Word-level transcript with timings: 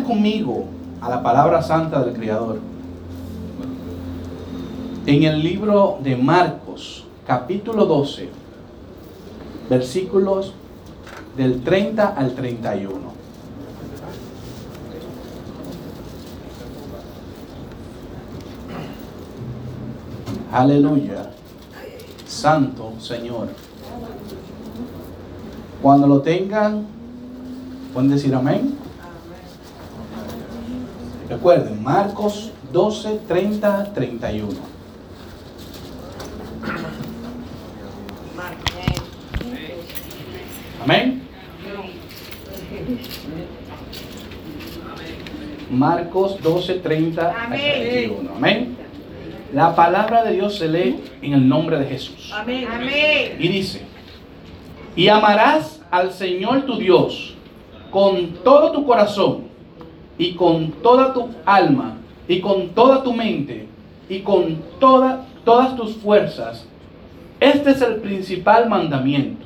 conmigo 0.00 0.64
a 1.02 1.10
la 1.10 1.22
palabra 1.22 1.60
santa 1.60 2.02
del 2.02 2.14
Creador. 2.14 2.60
En 5.04 5.22
el 5.24 5.42
libro 5.42 5.98
de 6.02 6.16
Marcos, 6.16 7.04
capítulo 7.26 7.84
12, 7.84 8.30
versículos 9.68 10.54
del 11.36 11.62
30 11.62 12.06
al 12.08 12.34
31. 12.34 12.94
Aleluya. 20.52 21.30
Santo 22.26 22.94
Señor. 22.98 23.48
Cuando 25.82 26.06
lo 26.06 26.22
tengan, 26.22 26.86
pueden 27.92 28.08
decir 28.08 28.34
amén. 28.34 28.81
Recuerden, 31.32 31.82
Marcos 31.82 32.52
12, 32.72 33.20
30, 33.26 33.94
31. 33.94 34.48
Amén. 40.82 41.22
Marcos 45.70 46.38
12, 46.42 46.74
30 46.74 47.34
31. 47.48 48.30
Amén. 48.36 48.76
La 49.54 49.74
palabra 49.74 50.24
de 50.24 50.34
Dios 50.34 50.58
se 50.58 50.68
lee 50.68 51.02
en 51.22 51.32
el 51.32 51.48
nombre 51.48 51.78
de 51.78 51.86
Jesús. 51.86 52.30
Amén. 52.34 52.68
Y 53.38 53.48
dice, 53.48 53.86
y 54.94 55.08
amarás 55.08 55.80
al 55.90 56.12
Señor 56.12 56.66
tu 56.66 56.76
Dios 56.76 57.34
con 57.90 58.34
todo 58.44 58.70
tu 58.72 58.84
corazón 58.84 59.51
y 60.22 60.34
con 60.34 60.70
toda 60.70 61.12
tu 61.12 61.30
alma 61.44 61.96
y 62.28 62.38
con 62.38 62.68
toda 62.68 63.02
tu 63.02 63.12
mente 63.12 63.66
y 64.08 64.20
con 64.20 64.62
toda, 64.78 65.26
todas 65.44 65.74
tus 65.74 65.96
fuerzas. 65.96 66.64
Este 67.40 67.72
es 67.72 67.82
el 67.82 67.96
principal 67.96 68.68
mandamiento. 68.68 69.44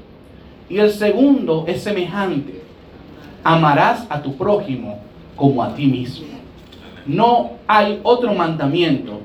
Y 0.68 0.78
el 0.78 0.90
segundo 0.90 1.64
es 1.66 1.82
semejante. 1.82 2.60
Amarás 3.42 4.06
a 4.10 4.20
tu 4.20 4.36
prójimo 4.36 4.98
como 5.34 5.62
a 5.62 5.74
ti 5.74 5.86
mismo. 5.86 6.26
No 7.06 7.52
hay 7.66 7.98
otro 8.02 8.34
mandamiento 8.34 9.20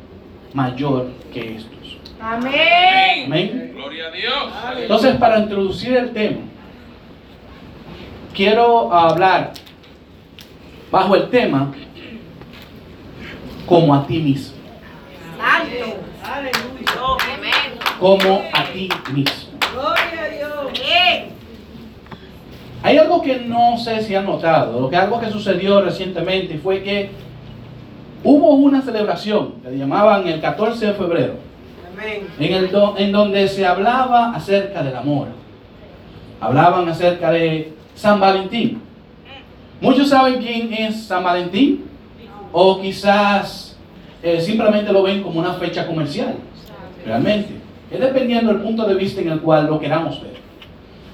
mayor 0.53 1.09
que 1.33 1.58
estos. 1.58 1.97
Amén. 2.21 3.25
Amén. 3.25 3.71
Gloria 3.75 4.08
a 4.08 4.11
Dios. 4.11 4.83
Entonces, 4.83 5.15
para 5.17 5.39
introducir 5.39 5.97
el 5.97 6.11
tema, 6.11 6.41
quiero 8.33 8.93
hablar 8.93 9.52
bajo 10.92 11.16
el 11.16 11.30
tema 11.30 11.72
como 13.66 13.94
a 13.95 14.06
ti 14.06 14.20
mismo. 14.20 14.56
Santo. 15.38 15.98
Aleluya. 16.23 17.92
Como 18.00 18.42
a 18.53 18.64
ti 18.73 18.89
mismo. 19.14 19.59
Gloria 19.73 20.23
a 20.23 20.30
Dios. 20.30 20.52
Amén. 20.70 21.25
Hay 22.83 22.98
algo 22.98 23.22
que 23.22 23.39
no 23.39 23.78
sé 23.78 24.02
si 24.03 24.16
han 24.16 24.25
notado, 24.25 24.80
lo 24.81 24.89
que 24.89 24.95
algo 24.95 25.20
que 25.20 25.30
sucedió 25.30 25.81
recientemente 25.81 26.58
fue 26.58 26.81
que 26.81 27.11
hubo 28.23 28.50
una 28.55 28.81
celebración 28.81 29.53
que 29.64 29.70
le 29.70 29.78
llamaban 29.78 30.28
el 30.28 30.42
14 30.42 30.88
de 30.88 30.94
febrero, 30.94 31.36
en, 32.39 32.53
el 32.53 32.72
do- 32.72 32.95
en 32.98 33.11
donde 33.11 33.48
se 33.48 33.66
hablaba 33.67 34.31
acerca 34.33 34.81
del 34.81 34.95
amor. 34.95 35.28
Hablaban 36.39 36.89
acerca 36.89 37.30
de 37.31 37.73
San 37.94 38.20
Valentín. 38.20 38.81
Muchos 39.81 40.09
saben 40.09 40.39
quién 40.39 40.71
es 40.71 41.05
San 41.05 41.23
Valentín 41.23 41.85
o 42.51 42.79
quizás 42.79 43.75
eh, 44.21 44.39
simplemente 44.39 44.93
lo 44.93 45.01
ven 45.01 45.23
como 45.23 45.39
una 45.39 45.53
fecha 45.53 45.87
comercial. 45.87 46.35
Realmente. 47.03 47.55
Es 47.89 47.99
dependiendo 47.99 48.53
del 48.53 48.61
punto 48.61 48.85
de 48.85 48.93
vista 48.93 49.21
en 49.21 49.30
el 49.30 49.41
cual 49.41 49.65
lo 49.65 49.80
queramos 49.80 50.21
ver. 50.21 50.36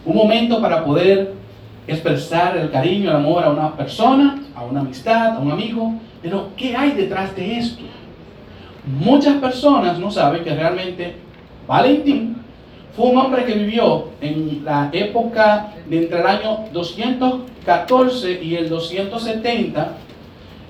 Un 0.06 0.18
momento 0.18 0.62
para 0.62 0.84
poder 0.84 1.34
expresar 1.88 2.58
el 2.58 2.70
cariño, 2.70 3.10
el 3.10 3.16
amor 3.16 3.46
a 3.46 3.52
una 3.52 3.74
persona, 3.74 4.44
a 4.54 4.64
una 4.64 4.82
amistad, 4.82 5.38
a 5.38 5.40
un 5.40 5.50
amigo. 5.50 5.94
Pero, 6.22 6.50
¿qué 6.58 6.76
hay 6.76 6.92
detrás 6.92 7.34
de 7.38 7.60
esto? 7.60 7.84
Muchas 9.00 9.36
personas 9.36 9.98
no 9.98 10.12
saben 10.12 10.44
que 10.44 10.54
realmente 10.54 11.16
Valentín 11.66 12.36
fue 12.98 13.12
un 13.12 13.18
hombre 13.20 13.46
que 13.46 13.54
vivió 13.54 14.06
en 14.22 14.66
la 14.66 14.90
época 14.92 15.72
de 15.88 16.00
entre 16.00 16.20
el 16.20 16.26
año 16.26 16.66
214 16.74 18.42
y 18.42 18.56
el 18.56 18.70
270, 18.70 19.92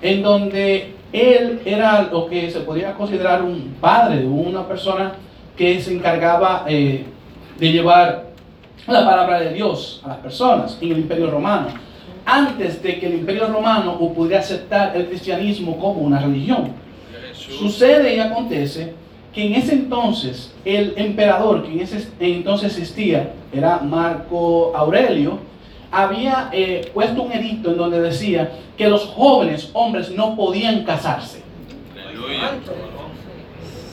en 0.02 0.22
donde 0.22 0.94
él 1.14 1.62
era 1.64 2.02
lo 2.12 2.28
que 2.28 2.52
se 2.52 2.60
podría 2.60 2.94
considerar 2.96 3.42
un 3.42 3.78
padre 3.80 4.18
de 4.18 4.28
una 4.28 4.68
persona 4.68 5.14
que 5.56 5.80
se 5.82 5.94
encargaba 5.94 6.66
eh, 6.68 7.06
de 7.58 7.72
llevar 7.72 8.26
la 8.88 9.06
palabra 9.06 9.40
de 9.40 9.54
Dios 9.54 10.02
a 10.04 10.10
las 10.10 10.18
personas 10.18 10.78
en 10.82 10.92
el 10.92 10.98
imperio 10.98 11.32
romano, 11.32 11.68
antes 12.26 12.84
de 12.84 13.00
que 13.00 13.08
el 13.08 13.14
imperio 13.14 13.48
romano 13.48 13.98
pudiera 14.14 14.42
aceptar 14.42 14.98
el 14.98 15.08
cristianismo 15.08 15.78
como 15.80 16.02
una 16.02 16.20
religión. 16.20 16.74
Sucede 17.34 18.18
y 18.18 18.20
acontece 18.20 19.06
que 19.38 19.46
en 19.46 19.53
ese 19.53 19.74
entonces 19.74 20.52
el 20.66 20.96
emperador 20.98 21.62
que 21.62 21.72
en 21.72 21.81
ese 21.81 22.08
entonces 22.20 22.75
existía, 22.75 23.34
era 23.53 23.78
Marco 23.78 24.74
Aurelio, 24.75 25.38
había 25.92 26.50
eh, 26.52 26.90
puesto 26.92 27.22
un 27.22 27.31
edicto 27.31 27.70
en 27.70 27.78
donde 27.78 28.02
decía 28.02 28.52
que 28.75 28.90
los 28.90 29.06
jóvenes 29.06 29.70
hombres 29.74 30.09
no 30.09 30.36
podían 30.36 30.84
casarse 30.86 31.44
Aleluya. 32.03 32.50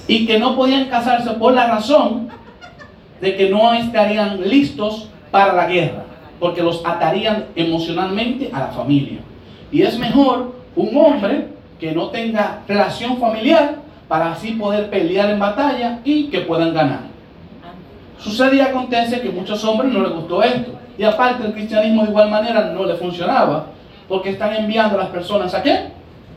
y 0.09 0.25
que 0.25 0.39
no 0.39 0.57
podían 0.57 0.87
casarse 0.87 1.33
por 1.33 1.53
la 1.53 1.67
razón 1.67 2.31
de 3.21 3.37
que 3.37 3.51
no 3.51 3.75
estarían 3.75 4.49
listos 4.49 5.11
para 5.31 5.53
la 5.53 5.67
guerra, 5.67 6.07
porque 6.41 6.63
los 6.63 6.81
atarían 6.87 7.49
emocionalmente 7.55 8.49
a 8.51 8.61
la 8.61 8.69
familia. 8.69 9.19
Y 9.71 9.83
es 9.83 9.99
mejor 9.99 10.55
un 10.75 10.97
hombre 10.97 11.49
que 11.79 11.93
no 11.93 12.09
tenga 12.09 12.63
relación 12.67 13.19
familiar 13.19 13.84
para 14.09 14.33
así 14.33 14.53
poder 14.53 14.91
pelear 14.91 15.31
en 15.31 15.39
batalla 15.39 16.01
y 16.05 16.29
que 16.29 16.41
puedan 16.41 16.75
ganar. 16.75 17.01
Sucede 18.19 18.57
y 18.57 18.61
acontece 18.61 19.21
que 19.21 19.29
a 19.29 19.33
muchos 19.33 19.63
hombres 19.65 19.93
no 19.93 20.01
les 20.01 20.13
gustó 20.13 20.43
esto. 20.43 20.73
Y 20.97 21.05
aparte 21.05 21.47
el 21.47 21.53
cristianismo 21.53 22.05
de 22.05 22.11
igual 22.11 22.31
manera 22.31 22.73
no 22.73 22.85
le 22.85 22.95
funcionaba, 22.95 23.67
porque 24.09 24.31
están 24.31 24.55
enviando 24.55 24.97
a 24.97 25.03
las 25.03 25.11
personas 25.11 25.53
a 25.55 25.63
qué? 25.63 25.89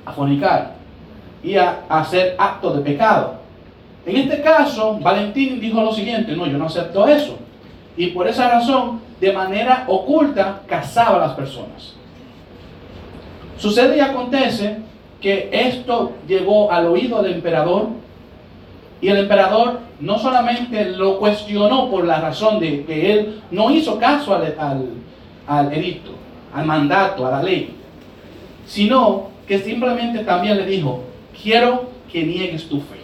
A 0.06 0.12
fornicar 0.12 0.76
y 1.44 1.56
a, 1.56 1.84
hacer 1.90 2.36
actos 2.38 2.78
de 2.78 2.82
pecado. 2.82 3.36
En 4.06 4.16
este 4.16 4.42
caso, 4.42 4.98
Valentín 5.00 5.60
dijo 5.60 5.82
lo 5.82 5.94
siguiente, 5.94 6.36
no, 6.36 6.48
yo 6.48 6.58
no 6.58 6.66
acepto 6.66 7.08
eso. 7.08 7.38
Y 7.96 8.08
por 8.08 8.28
esa 8.28 8.50
razón, 8.50 9.02
de 9.20 9.34
manera 9.34 9.84
oculta, 9.88 10.62
casaba 10.66 11.18
a 11.18 11.28
las 11.28 11.36
personas. 11.36 11.94
Sucede 13.58 13.98
y 13.98 14.00
acontece 14.00 14.78
que 15.22 15.50
esto 15.52 16.14
llegó 16.28 16.72
al 16.72 16.88
oído 16.88 17.22
del 17.22 17.34
emperador 17.34 17.88
y 19.02 19.10
el 19.10 19.18
emperador 19.18 19.80
no 20.00 20.18
solamente 20.20 20.92
lo 20.92 21.20
cuestionó 21.20 21.90
por 21.90 22.06
la 22.06 22.20
razón 22.20 22.60
de 22.60 22.84
que 22.86 23.14
él 23.14 23.42
no 23.52 23.72
hizo 23.72 24.00
caso 24.00 24.36
al, 24.36 24.56
al, 24.60 24.90
al 25.48 25.74
edicto, 25.74 26.12
al 26.54 26.66
mandato, 26.66 27.26
a 27.26 27.32
la 27.32 27.44
ley, 27.44 27.76
sino 28.66 29.30
que 29.48 29.60
simplemente 29.60 30.24
también 30.24 30.58
le 30.58 30.66
dijo, 30.66 31.04
quiero 31.42 31.90
que 32.12 32.24
niegues 32.24 32.68
tu 32.68 32.80
fe. 32.80 32.98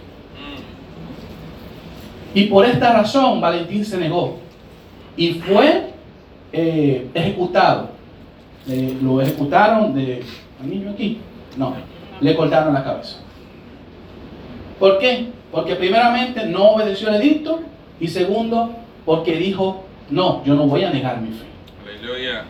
Y 2.36 2.46
por 2.46 2.66
esta 2.66 2.94
razón 2.94 3.40
Valentín 3.40 3.86
se 3.86 3.98
negó 3.98 4.38
y 5.16 5.34
fue 5.34 5.92
eh, 6.52 7.08
ejecutado. 7.14 7.90
Eh, 8.68 8.98
lo 9.02 9.22
ejecutaron 9.22 9.94
de... 9.94 10.24
¿Hay 10.62 10.70
niño 10.70 10.92
aquí? 10.92 11.20
No, 11.58 11.76
le 12.24 12.36
cortaron 12.36 12.74
la 12.74 12.84
cabeza. 12.84 13.18
¿Por 14.80 14.98
qué? 15.00 15.28
Porque 15.52 15.76
primeramente 15.76 16.46
no 16.46 16.72
obedeció 16.72 17.10
el 17.10 17.16
edicto 17.16 17.60
y 18.00 18.08
segundo, 18.08 18.72
porque 19.06 19.36
dijo, 19.36 19.84
no, 20.10 20.44
yo 20.46 20.56
no 20.56 20.68
voy 20.68 20.84
a 20.84 20.90
negar 20.90 21.22
mi 21.22 21.32
fe. 21.32 21.46
Aleluya. 21.86 22.46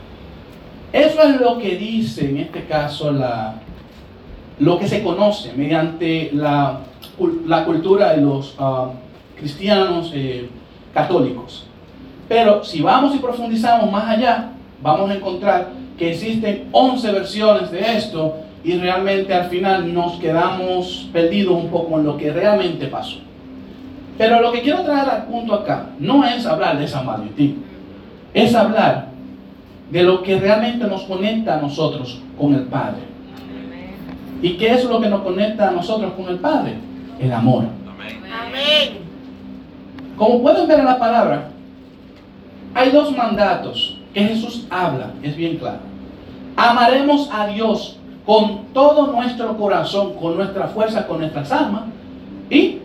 Eso 0.91 1.23
es 1.23 1.41
lo 1.41 1.57
que 1.57 1.75
dice 1.75 2.29
en 2.29 2.37
este 2.37 2.65
caso 2.65 3.11
la, 3.11 3.55
lo 4.59 4.77
que 4.77 4.87
se 4.87 5.01
conoce 5.01 5.53
mediante 5.53 6.29
la, 6.33 6.81
la 7.47 7.65
cultura 7.65 8.13
de 8.13 8.21
los 8.21 8.55
ah, 8.59 8.91
cristianos 9.35 10.11
eh, 10.13 10.49
católicos. 10.93 11.65
Pero 12.29 12.63
si 12.63 12.81
vamos 12.81 13.15
y 13.15 13.19
profundizamos 13.19 13.91
más 13.91 14.07
allá, 14.07 14.51
vamos 14.81 15.09
a 15.09 15.15
encontrar 15.15 15.71
que 15.97 16.11
existen 16.11 16.69
11 16.71 17.11
versiones 17.11 17.71
de 17.71 17.97
esto 17.97 18.35
y 18.63 18.77
realmente 18.77 19.33
al 19.33 19.49
final 19.49 19.93
nos 19.93 20.13
quedamos 20.13 21.09
perdidos 21.11 21.55
un 21.55 21.69
poco 21.69 21.99
en 21.99 22.05
lo 22.05 22.17
que 22.17 22.31
realmente 22.31 22.87
pasó. 22.87 23.17
Pero 24.17 24.41
lo 24.41 24.51
que 24.51 24.61
quiero 24.61 24.83
traer 24.83 25.09
al 25.09 25.25
punto 25.25 25.53
acá 25.53 25.87
no 25.99 26.23
es 26.25 26.45
hablar 26.45 26.79
de 26.79 26.87
San 26.87 27.05
Valentín, 27.05 27.63
es 28.33 28.55
hablar 28.55 29.07
de 29.91 30.03
lo 30.03 30.23
que 30.23 30.39
realmente 30.39 30.85
nos 30.87 31.03
conecta 31.03 31.55
a 31.55 31.61
nosotros 31.61 32.21
con 32.39 32.53
el 32.53 32.63
Padre. 32.63 33.01
¿Y 34.41 34.53
qué 34.53 34.73
es 34.73 34.85
lo 34.85 34.99
que 35.01 35.09
nos 35.09 35.21
conecta 35.21 35.69
a 35.69 35.71
nosotros 35.71 36.13
con 36.13 36.27
el 36.27 36.37
Padre? 36.37 36.75
El 37.19 37.31
amor. 37.31 37.65
Amén. 37.99 38.97
Como 40.17 40.41
pueden 40.41 40.67
ver 40.67 40.79
en 40.79 40.85
la 40.85 40.99
palabra, 40.99 41.49
hay 42.73 42.91
dos 42.91 43.15
mandatos 43.15 43.97
que 44.13 44.21
Jesús 44.21 44.67
habla, 44.69 45.11
es 45.21 45.35
bien 45.35 45.57
claro. 45.57 45.79
Amaremos 46.55 47.29
a 47.31 47.47
Dios 47.47 47.99
con 48.25 48.65
todo 48.73 49.11
nuestro 49.11 49.57
corazón, 49.57 50.13
con 50.15 50.37
nuestra 50.37 50.67
fuerza, 50.67 51.05
con 51.07 51.19
nuestras 51.19 51.51
almas 51.51 51.83
y 52.49 52.79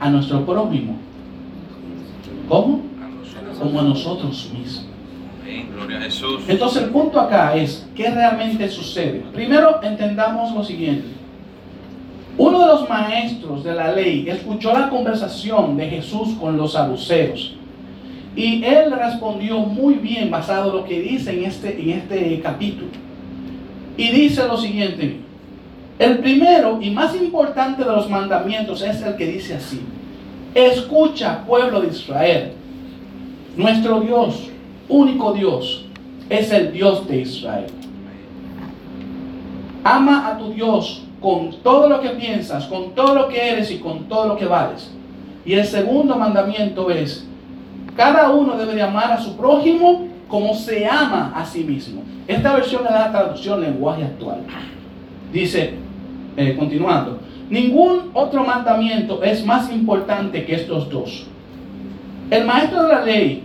a 0.00 0.10
nuestro 0.10 0.44
prójimo. 0.44 0.96
¿Cómo? 2.48 2.82
Como 3.58 3.80
a 3.80 3.82
nosotros 3.82 4.50
mismos. 4.52 4.86
Entonces 6.48 6.82
el 6.82 6.90
punto 6.90 7.20
acá 7.20 7.54
es, 7.54 7.86
¿qué 7.94 8.10
realmente 8.10 8.68
sucede? 8.68 9.24
Primero 9.32 9.80
entendamos 9.82 10.52
lo 10.52 10.64
siguiente. 10.64 11.06
Uno 12.38 12.60
de 12.60 12.66
los 12.66 12.88
maestros 12.88 13.64
de 13.64 13.74
la 13.74 13.92
ley 13.92 14.28
escuchó 14.28 14.72
la 14.72 14.90
conversación 14.90 15.76
de 15.76 15.88
Jesús 15.88 16.34
con 16.38 16.56
los 16.56 16.72
saduceos. 16.72 17.54
Y 18.34 18.62
él 18.64 18.92
respondió 18.92 19.60
muy 19.60 19.94
bien 19.94 20.30
basado 20.30 20.70
en 20.70 20.76
lo 20.76 20.84
que 20.84 21.00
dice 21.00 21.32
en 21.32 21.44
este, 21.44 21.80
en 21.80 21.90
este 21.90 22.40
capítulo. 22.40 23.05
Y 23.96 24.08
dice 24.10 24.46
lo 24.46 24.56
siguiente. 24.56 25.20
El 25.98 26.18
primero 26.18 26.78
y 26.80 26.90
más 26.90 27.14
importante 27.16 27.82
de 27.82 27.90
los 27.90 28.10
mandamientos 28.10 28.82
es 28.82 29.00
el 29.02 29.16
que 29.16 29.26
dice 29.26 29.54
así. 29.54 29.80
Escucha, 30.54 31.44
pueblo 31.46 31.80
de 31.80 31.88
Israel. 31.88 32.52
Nuestro 33.56 34.00
Dios, 34.00 34.48
único 34.88 35.32
Dios, 35.32 35.86
es 36.28 36.50
el 36.52 36.72
Dios 36.72 37.08
de 37.08 37.20
Israel. 37.20 37.66
Ama 39.84 40.28
a 40.28 40.38
tu 40.38 40.52
Dios 40.52 41.04
con 41.20 41.50
todo 41.62 41.88
lo 41.88 42.00
que 42.00 42.10
piensas, 42.10 42.66
con 42.66 42.94
todo 42.94 43.14
lo 43.14 43.28
que 43.28 43.50
eres 43.50 43.70
y 43.70 43.78
con 43.78 44.04
todo 44.08 44.28
lo 44.28 44.36
que 44.36 44.44
vales. 44.44 44.90
Y 45.44 45.54
el 45.54 45.64
segundo 45.64 46.16
mandamiento 46.16 46.90
es, 46.90 47.26
cada 47.96 48.30
uno 48.30 48.56
debe 48.56 48.74
de 48.74 48.82
amar 48.82 49.12
a 49.12 49.20
su 49.20 49.36
prójimo 49.36 50.06
como 50.28 50.54
se 50.54 50.86
ama 50.86 51.32
a 51.34 51.44
sí 51.44 51.64
mismo. 51.64 52.02
Esta 52.26 52.54
versión 52.54 52.84
es 52.84 52.92
la 52.92 53.10
traducción 53.10 53.60
lenguaje 53.60 54.04
actual. 54.04 54.40
Dice, 55.32 55.74
eh, 56.36 56.56
continuando, 56.58 57.20
ningún 57.48 58.10
otro 58.12 58.44
mandamiento 58.44 59.22
es 59.22 59.44
más 59.44 59.70
importante 59.72 60.44
que 60.44 60.54
estos 60.54 60.90
dos. 60.90 61.26
El 62.30 62.44
maestro 62.44 62.82
de 62.82 62.88
la 62.92 63.04
ley 63.04 63.44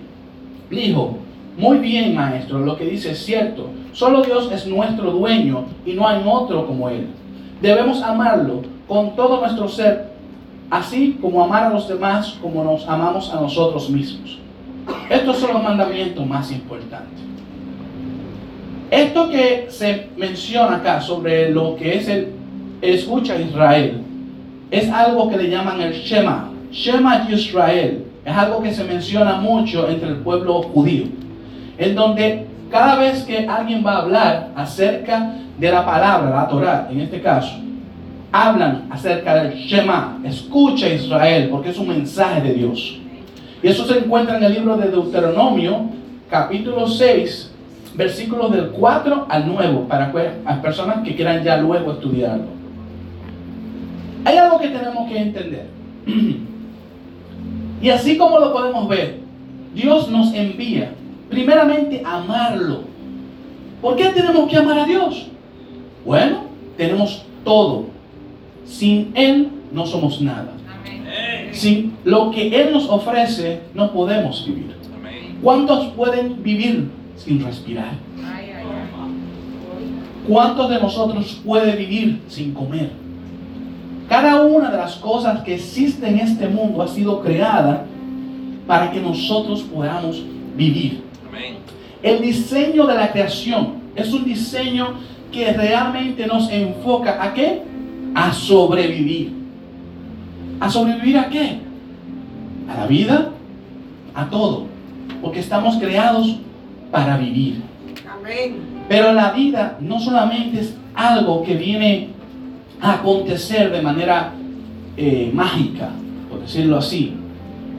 dijo, 0.69 1.17
muy 1.57 1.77
bien 1.77 2.15
maestro, 2.15 2.59
lo 2.59 2.77
que 2.77 2.85
dice 2.85 3.11
es 3.11 3.23
cierto, 3.23 3.69
solo 3.91 4.23
Dios 4.23 4.49
es 4.51 4.65
nuestro 4.65 5.11
dueño 5.11 5.65
y 5.85 5.93
no 5.93 6.07
hay 6.07 6.21
otro 6.25 6.65
como 6.65 6.89
Él. 6.89 7.07
Debemos 7.61 8.01
amarlo 8.01 8.61
con 8.87 9.15
todo 9.15 9.39
nuestro 9.41 9.67
ser, 9.67 10.10
así 10.71 11.19
como 11.21 11.43
amar 11.43 11.65
a 11.65 11.69
los 11.69 11.87
demás 11.87 12.37
como 12.41 12.63
nos 12.63 12.87
amamos 12.87 13.31
a 13.31 13.39
nosotros 13.39 13.89
mismos. 13.89 14.39
Estos 15.09 15.37
son 15.37 15.53
los 15.53 15.63
mandamientos 15.63 16.25
más 16.25 16.51
importantes. 16.51 17.19
Esto 18.89 19.29
que 19.29 19.67
se 19.69 20.09
menciona 20.17 20.77
acá 20.77 20.99
sobre 20.99 21.51
lo 21.51 21.75
que 21.75 21.97
es 21.97 22.07
el 22.07 22.33
escucha 22.81 23.39
Israel, 23.39 24.01
es 24.71 24.89
algo 24.89 25.29
que 25.29 25.37
le 25.37 25.49
llaman 25.49 25.79
el 25.81 25.93
Shema. 25.93 26.49
Shema 26.71 27.27
Israel. 27.29 28.05
Es 28.25 28.35
algo 28.35 28.61
que 28.61 28.73
se 28.73 28.83
menciona 28.83 29.35
mucho 29.35 29.89
entre 29.89 30.09
el 30.09 30.15
pueblo 30.17 30.61
judío. 30.61 31.05
En 31.77 31.95
donde 31.95 32.47
cada 32.69 32.95
vez 32.95 33.23
que 33.23 33.47
alguien 33.47 33.85
va 33.85 33.93
a 33.93 34.01
hablar 34.03 34.51
acerca 34.55 35.35
de 35.57 35.71
la 35.71 35.85
palabra, 35.85 36.29
la 36.29 36.47
Torah, 36.47 36.87
en 36.89 37.01
este 37.01 37.21
caso, 37.21 37.57
hablan 38.31 38.87
acerca 38.89 39.35
del 39.35 39.53
Shema. 39.55 40.19
Escucha 40.23 40.87
Israel, 40.87 41.49
porque 41.49 41.69
es 41.69 41.77
un 41.77 41.87
mensaje 41.87 42.41
de 42.41 42.53
Dios. 42.53 42.99
Y 43.61 43.67
eso 43.67 43.85
se 43.85 43.99
encuentra 43.99 44.37
en 44.37 44.43
el 44.43 44.53
libro 44.53 44.77
de 44.77 44.89
Deuteronomio, 44.89 45.89
capítulo 46.29 46.87
6, 46.87 47.51
versículos 47.95 48.51
del 48.51 48.69
4 48.69 49.27
al 49.29 49.47
9, 49.47 49.85
para 49.87 50.11
las 50.11 50.59
personas 50.59 51.03
que 51.03 51.15
quieran 51.15 51.43
ya 51.43 51.57
luego 51.57 51.91
estudiarlo. 51.91 52.45
Hay 54.23 54.37
algo 54.37 54.59
que 54.59 54.69
tenemos 54.69 55.09
que 55.09 55.17
entender. 55.17 55.67
Y 57.81 57.89
así 57.89 58.15
como 58.15 58.37
lo 58.37 58.53
podemos 58.53 58.87
ver, 58.87 59.21
Dios 59.73 60.07
nos 60.07 60.31
envía 60.35 60.93
primeramente 61.31 62.03
a 62.05 62.17
amarlo. 62.17 62.83
¿Por 63.81 63.95
qué 63.95 64.09
tenemos 64.09 64.47
que 64.47 64.57
amar 64.57 64.77
a 64.77 64.85
Dios? 64.85 65.29
Bueno, 66.05 66.43
tenemos 66.77 67.25
todo. 67.43 67.85
Sin 68.65 69.11
Él 69.15 69.49
no 69.71 69.85
somos 69.85 70.21
nada. 70.21 70.53
Sin 71.51 71.97
lo 72.03 72.31
que 72.31 72.47
Él 72.61 72.71
nos 72.71 72.89
ofrece 72.89 73.61
no 73.73 73.91
podemos 73.91 74.45
vivir. 74.45 74.75
¿Cuántos 75.41 75.87
pueden 75.93 76.41
vivir 76.43 76.89
sin 77.17 77.43
respirar? 77.43 77.93
¿Cuántos 80.27 80.69
de 80.69 80.79
nosotros 80.79 81.41
puede 81.43 81.75
vivir 81.75 82.21
sin 82.27 82.53
comer? 82.53 82.91
Cada 84.07 84.41
una 84.41 84.69
de 84.69 84.77
las 84.77 84.95
cosas 84.95 85.41
que 85.41 85.55
existen 85.55 86.19
en 86.19 86.27
este 86.27 86.47
mundo 86.47 86.81
ha 86.81 86.87
sido 86.87 87.21
creada 87.21 87.85
para 88.67 88.91
que 88.91 88.99
nosotros 88.99 89.61
podamos 89.63 90.21
vivir. 90.55 91.01
El 92.03 92.21
diseño 92.21 92.85
de 92.87 92.95
la 92.95 93.11
creación 93.11 93.75
es 93.95 94.13
un 94.13 94.25
diseño 94.25 94.95
que 95.31 95.53
realmente 95.53 96.27
nos 96.27 96.51
enfoca 96.51 97.23
a 97.23 97.33
qué? 97.33 97.63
A 98.13 98.33
sobrevivir. 98.33 99.33
¿A 100.59 100.69
sobrevivir 100.69 101.17
a 101.17 101.29
qué? 101.29 101.59
A 102.69 102.77
la 102.81 102.87
vida, 102.87 103.31
a 104.13 104.29
todo. 104.29 104.67
Porque 105.21 105.39
estamos 105.39 105.77
creados 105.77 106.37
para 106.91 107.17
vivir. 107.17 107.61
Amén. 108.09 108.57
Pero 108.87 109.13
la 109.13 109.31
vida 109.31 109.77
no 109.79 109.99
solamente 109.99 110.59
es 110.59 110.75
algo 110.93 111.43
que 111.43 111.55
viene 111.55 112.09
a 112.81 112.93
acontecer 112.95 113.71
de 113.71 113.81
manera 113.81 114.33
eh, 114.97 115.31
mágica, 115.33 115.89
por 116.29 116.41
decirlo 116.41 116.77
así. 116.77 117.13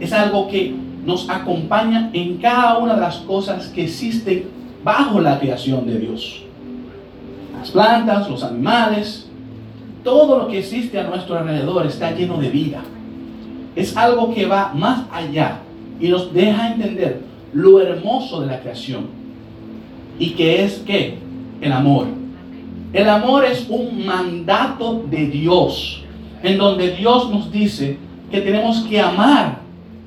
Es 0.01 0.13
algo 0.13 0.49
que 0.49 0.75
nos 1.05 1.29
acompaña 1.29 2.11
en 2.13 2.39
cada 2.39 2.79
una 2.79 2.95
de 2.95 3.01
las 3.01 3.17
cosas 3.19 3.69
que 3.69 3.85
existen 3.85 4.45
bajo 4.85 5.21
la 5.21 5.39
creación 5.39 5.87
de 5.87 5.99
Dios. 5.99 6.43
Las 7.59 7.71
plantas, 7.71 8.29
los 8.29 8.43
animales, 8.43 9.29
todo 10.05 10.39
lo 10.39 10.49
que 10.49 10.59
existe 10.59 10.99
a 10.99 11.05
nuestro 11.05 11.39
alrededor 11.39 11.87
está 11.87 12.11
lleno 12.13 12.39
de 12.39 12.51
vida. 12.51 12.83
Es 13.77 13.97
algo 13.97 14.35
que 14.35 14.47
va 14.47 14.73
más 14.75 15.05
allá 15.13 15.61
y 16.01 16.09
nos 16.09 16.33
deja 16.33 16.73
entender 16.73 17.21
lo 17.53 17.81
hermoso 17.81 18.41
de 18.41 18.47
la 18.49 18.61
creación. 18.61 19.07
Y 20.19 20.31
que 20.31 20.65
es 20.65 20.79
que 20.79 21.19
el 21.61 21.73
amor. 21.73 22.07
El 22.93 23.09
amor 23.09 23.45
es 23.45 23.67
un 23.71 24.05
mandato 24.05 25.05
de 25.09 25.27
Dios, 25.27 26.03
en 26.43 26.59
donde 26.59 26.95
Dios 26.95 27.31
nos 27.31 27.51
dice 27.51 27.97
que 28.31 28.41
tenemos 28.41 28.83
que 28.83 29.01
amar 29.01 29.61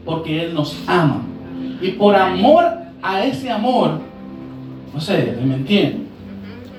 porque 0.03 0.43
Él 0.43 0.53
nos 0.53 0.77
ama. 0.85 1.23
Y 1.81 1.91
por 1.91 2.15
amor 2.15 2.65
a 3.01 3.25
ese 3.25 3.49
amor, 3.49 3.99
no 4.93 5.01
sé, 5.01 5.35
¿me 5.43 5.55
entienden? 5.55 6.04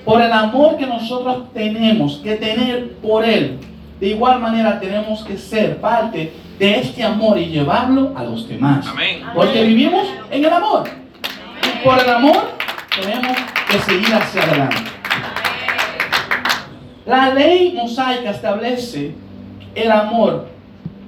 Por 0.07 0.21
el 0.21 0.31
amor 0.31 0.77
que 0.77 0.87
nosotros 0.87 1.51
tenemos 1.53 2.21
que 2.23 2.35
tener 2.35 2.93
por 3.01 3.25
Él, 3.25 3.59
de 3.99 4.07
igual 4.07 4.39
manera 4.39 4.79
tenemos 4.79 5.25
que 5.25 5.37
ser 5.37 5.81
parte 5.81 6.31
de 6.57 6.79
este 6.79 7.03
amor 7.03 7.37
y 7.37 7.47
llevarlo 7.47 8.13
a 8.15 8.23
los 8.23 8.47
demás. 8.47 8.87
Amén. 8.87 9.19
Porque 9.35 9.63
vivimos 9.63 10.07
en 10.31 10.45
el 10.45 10.53
amor. 10.53 10.85
Y 11.61 11.85
por 11.85 11.99
el 11.99 12.09
amor 12.09 12.51
tenemos 12.95 13.35
que 13.69 13.79
seguir 13.79 14.15
hacia 14.15 14.43
adelante. 14.43 14.77
La 17.05 17.33
ley 17.33 17.73
mosaica 17.75 18.29
establece 18.29 19.13
el 19.75 19.91
amor, 19.91 20.47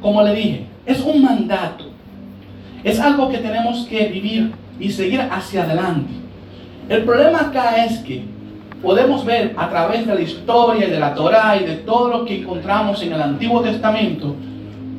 como 0.01 0.23
le 0.23 0.35
dije, 0.35 0.65
es 0.85 0.99
un 0.99 1.23
mandato. 1.23 1.85
Es 2.83 2.99
algo 2.99 3.29
que 3.29 3.37
tenemos 3.37 3.87
que 3.87 4.07
vivir 4.07 4.51
y 4.77 4.91
seguir 4.91 5.21
hacia 5.21 5.63
adelante. 5.63 6.11
El 6.89 7.03
problema 7.05 7.39
acá 7.39 7.85
es 7.85 7.99
que 7.99 8.38
podemos 8.81 9.25
ver 9.25 9.53
a 9.57 9.69
través 9.69 10.05
de 10.07 10.15
la 10.15 10.21
historia 10.21 10.87
y 10.87 10.91
de 10.91 10.99
la 10.99 11.13
Torá 11.13 11.57
y 11.61 11.65
de 11.65 11.75
todo 11.75 12.09
lo 12.09 12.25
que 12.25 12.41
encontramos 12.41 13.01
en 13.03 13.13
el 13.13 13.21
Antiguo 13.21 13.61
Testamento 13.61 14.35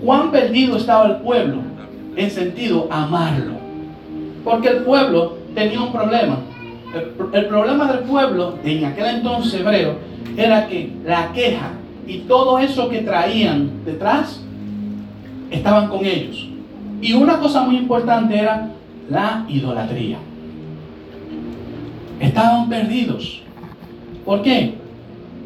cuán 0.04 0.30
perdido 0.30 0.76
estaba 0.76 1.06
el 1.06 1.16
pueblo 1.16 1.58
en 2.16 2.30
sentido 2.30 2.88
amarlo. 2.90 3.54
Porque 4.44 4.68
el 4.68 4.78
pueblo 4.78 5.38
tenía 5.54 5.80
un 5.80 5.92
problema. 5.92 6.38
El, 6.94 7.38
el 7.38 7.46
problema 7.46 7.92
del 7.92 8.00
pueblo 8.00 8.54
en 8.64 8.84
aquel 8.84 9.06
entonces 9.06 9.60
hebreo 9.60 9.96
era 10.36 10.66
que 10.66 10.92
la 11.04 11.32
queja 11.32 11.72
y 12.06 12.18
todo 12.20 12.58
eso 12.58 12.88
que 12.88 13.02
traían 13.02 13.84
detrás 13.84 14.40
estaban 15.50 15.88
con 15.88 16.04
ellos. 16.04 16.48
Y 17.00 17.12
una 17.12 17.38
cosa 17.38 17.62
muy 17.62 17.76
importante 17.76 18.36
era 18.38 18.70
la 19.08 19.44
idolatría. 19.48 20.18
Estaban 22.18 22.68
perdidos. 22.68 23.42
¿Por 24.30 24.42
qué? 24.42 24.74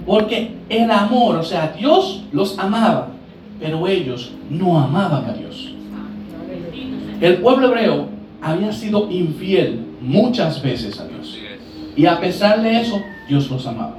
Porque 0.05 0.57
el 0.69 0.91
amor, 0.91 1.37
o 1.37 1.43
sea, 1.43 1.75
Dios 1.75 2.23
los 2.33 2.59
amaba, 2.59 3.09
pero 3.59 3.89
ellos 3.89 4.33
no 4.51 4.79
amaban 4.79 5.25
a 5.25 5.33
Dios. 5.33 5.73
El 7.19 7.39
pueblo 7.39 7.69
hebreo 7.69 8.09
había 8.43 8.71
sido 8.75 9.11
infiel 9.11 9.87
muchas 10.03 10.63
veces 10.63 11.01
a 11.01 11.07
Dios. 11.07 11.39
Y 11.97 12.05
a 12.05 12.21
pesar 12.21 12.61
de 12.61 12.83
eso, 12.83 13.01
Dios 13.27 13.51
los 13.51 13.67
amaba. 13.67 13.95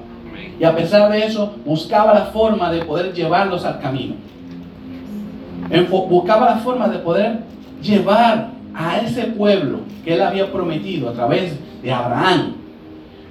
Y 0.59 0.63
a 0.63 0.75
pesar 0.75 1.11
de 1.11 1.25
eso, 1.25 1.55
buscaba 1.65 2.13
la 2.13 2.25
forma 2.25 2.71
de 2.71 2.85
poder 2.85 3.11
llevarlos 3.11 3.65
al 3.65 3.79
camino. 3.79 4.13
Buscaba 5.89 6.45
la 6.45 6.57
forma 6.57 6.89
de 6.89 6.99
poder 6.99 7.39
llevar 7.81 8.51
a 8.75 8.99
ese 8.99 9.23
pueblo 9.23 9.79
que 10.03 10.13
él 10.13 10.21
había 10.21 10.51
prometido 10.51 11.09
a 11.09 11.13
través 11.13 11.57
de 11.81 11.91
Abraham 11.91 12.53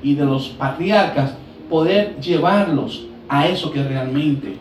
y 0.02 0.16
de 0.16 0.24
los 0.24 0.48
patriarcas, 0.48 1.34
poder 1.74 2.20
llevarlos 2.20 3.04
a 3.28 3.48
eso 3.48 3.72
que 3.72 3.82
realmente 3.82 4.54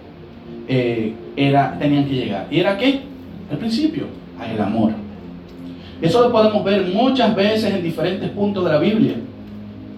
eh, 0.68 1.14
era, 1.36 1.78
tenían 1.78 2.06
que 2.06 2.16
llegar. 2.16 2.48
¿Y 2.50 2.60
era 2.60 2.76
qué? 2.76 3.02
El 3.52 3.58
principio, 3.60 4.06
a 4.40 4.52
el 4.52 4.60
amor. 4.60 4.94
Eso 6.02 6.24
lo 6.24 6.32
podemos 6.32 6.64
ver 6.64 6.88
muchas 6.92 7.36
veces 7.36 7.72
en 7.72 7.84
diferentes 7.84 8.32
puntos 8.32 8.66
de 8.66 8.72
la 8.72 8.80
Biblia. 8.80 9.14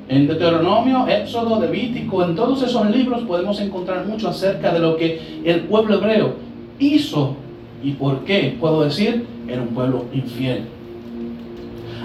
En 0.10 0.28
Deuteronomio, 0.28 1.08
Éxodo, 1.08 1.58
Levítico, 1.58 2.22
en 2.22 2.36
todos 2.36 2.62
esos 2.62 2.90
libros 2.90 3.22
podemos 3.22 3.62
encontrar 3.62 4.06
mucho 4.06 4.28
acerca 4.28 4.74
de 4.74 4.80
lo 4.80 4.98
que 4.98 5.42
el 5.46 5.62
pueblo 5.62 5.96
hebreo 5.96 6.36
hizo 6.80 7.38
y 7.82 7.92
por 7.92 8.26
qué, 8.26 8.58
puedo 8.60 8.84
decir, 8.84 9.26
era 9.48 9.62
un 9.62 9.70
pueblo 9.70 10.04
infiel. 10.14 10.66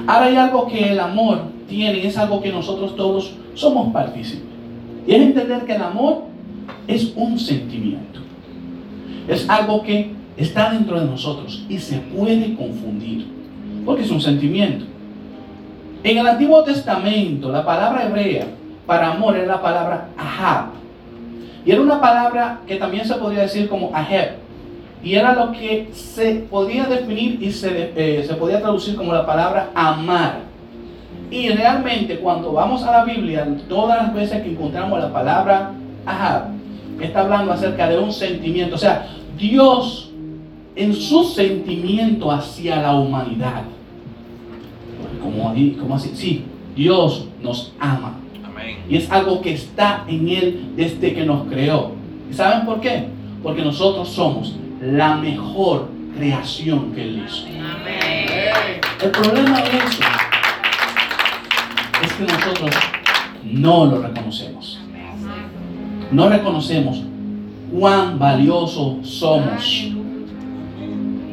Ahora 0.06 0.26
hay 0.26 0.36
algo 0.36 0.68
que 0.68 0.92
el 0.92 1.00
amor 1.00 1.40
tiene 1.68 1.98
y 1.98 2.06
es 2.06 2.16
algo 2.16 2.40
que 2.40 2.52
nosotros 2.52 2.94
todos 2.94 3.32
somos 3.54 3.92
partícipes. 3.92 4.49
Y 5.06 5.14
es 5.14 5.22
entender 5.22 5.64
que 5.64 5.74
el 5.74 5.82
amor 5.82 6.24
es 6.86 7.12
un 7.16 7.38
sentimiento. 7.38 8.20
Es 9.28 9.48
algo 9.48 9.82
que 9.82 10.12
está 10.36 10.72
dentro 10.72 11.00
de 11.00 11.06
nosotros 11.06 11.64
y 11.68 11.78
se 11.78 11.98
puede 11.98 12.54
confundir. 12.54 13.26
Porque 13.84 14.02
es 14.02 14.10
un 14.10 14.20
sentimiento. 14.20 14.84
En 16.02 16.18
el 16.18 16.26
Antiguo 16.26 16.62
Testamento, 16.64 17.50
la 17.50 17.64
palabra 17.64 18.06
hebrea 18.06 18.46
para 18.86 19.12
amor 19.12 19.36
era 19.36 19.46
la 19.46 19.62
palabra 19.62 20.08
ahab. 20.16 20.70
Y 21.64 21.70
era 21.70 21.82
una 21.82 22.00
palabra 22.00 22.60
que 22.66 22.76
también 22.76 23.04
se 23.04 23.14
podría 23.14 23.42
decir 23.42 23.68
como 23.68 23.90
aheb. 23.94 24.36
Y 25.02 25.14
era 25.14 25.34
lo 25.34 25.52
que 25.52 25.90
se 25.92 26.46
podía 26.50 26.84
definir 26.84 27.42
y 27.42 27.52
se, 27.52 27.92
eh, 27.96 28.24
se 28.26 28.34
podía 28.34 28.60
traducir 28.60 28.96
como 28.96 29.12
la 29.12 29.26
palabra 29.26 29.70
amar. 29.74 30.49
Y 31.30 31.48
realmente 31.50 32.18
cuando 32.18 32.52
vamos 32.52 32.82
a 32.82 32.90
la 32.90 33.04
Biblia, 33.04 33.46
todas 33.68 34.02
las 34.02 34.14
veces 34.14 34.42
que 34.42 34.50
encontramos 34.50 34.98
la 34.98 35.12
palabra 35.12 35.72
ahab, 36.04 36.48
está 37.00 37.20
hablando 37.20 37.52
acerca 37.52 37.88
de 37.88 37.98
un 37.98 38.12
sentimiento. 38.12 38.74
O 38.74 38.78
sea, 38.78 39.06
Dios 39.38 40.10
en 40.76 40.94
su 40.94 41.24
sentimiento 41.24 42.30
hacia 42.30 42.82
la 42.82 42.94
humanidad. 42.94 43.62
Como, 45.22 45.54
como 45.78 45.94
así, 45.96 46.10
sí, 46.14 46.44
Dios 46.74 47.26
nos 47.42 47.72
ama. 47.78 48.14
Amén. 48.44 48.78
Y 48.88 48.96
es 48.96 49.10
algo 49.10 49.40
que 49.40 49.54
está 49.54 50.04
en 50.08 50.28
Él 50.28 50.72
desde 50.76 51.14
que 51.14 51.24
nos 51.24 51.46
creó. 51.48 51.92
¿Y 52.30 52.34
saben 52.34 52.64
por 52.64 52.80
qué? 52.80 53.04
Porque 53.42 53.62
nosotros 53.62 54.08
somos 54.08 54.56
la 54.80 55.16
mejor 55.16 55.88
creación 56.16 56.92
que 56.92 57.02
Él 57.02 57.24
hizo. 57.26 57.46
El 59.02 59.10
problema 59.10 59.60
es 59.60 60.00
nosotros 62.24 62.70
no 63.44 63.86
lo 63.86 64.02
reconocemos. 64.02 64.80
No 66.10 66.28
reconocemos 66.28 67.02
cuán 67.72 68.18
valiosos 68.18 69.08
somos. 69.08 69.88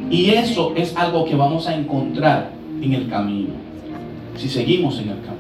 Y 0.10 0.30
eso 0.30 0.74
es 0.76 0.96
algo 0.96 1.26
que 1.26 1.36
vamos 1.36 1.68
a 1.68 1.76
encontrar 1.76 2.52
en 2.82 2.94
el 2.94 3.10
camino. 3.10 3.50
Si 4.36 4.48
seguimos 4.48 5.00
en 5.00 5.10
el 5.10 5.22
camino. 5.22 5.38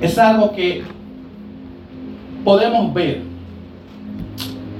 Es 0.00 0.18
algo 0.18 0.52
que 0.52 0.84
podemos 2.44 2.92
ver 2.92 3.22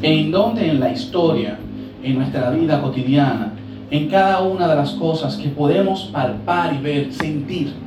en 0.03 0.31
donde 0.31 0.69
en 0.69 0.79
la 0.79 0.93
historia, 0.93 1.59
en 2.03 2.15
nuestra 2.17 2.51
vida 2.51 2.81
cotidiana, 2.83 3.53
en 3.91 4.09
cada 4.09 4.43
una 4.43 4.69
de 4.69 4.77
las 4.77 4.91
cosas 4.93 5.37
que 5.37 5.49
podemos 5.49 6.05
palpar 6.13 6.75
y 6.75 6.79
ver, 6.79 7.13
sentir. 7.13 7.86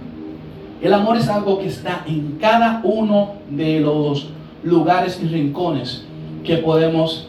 El 0.81 0.93
amor 0.93 1.17
es 1.17 1.27
algo 1.27 1.59
que 1.59 1.67
está 1.67 2.03
en 2.07 2.37
cada 2.39 2.79
uno 2.83 3.33
de 3.49 3.81
los 3.81 4.29
lugares 4.63 5.19
y 5.21 5.27
rincones 5.27 6.05
que 6.43 6.57
podemos, 6.57 7.27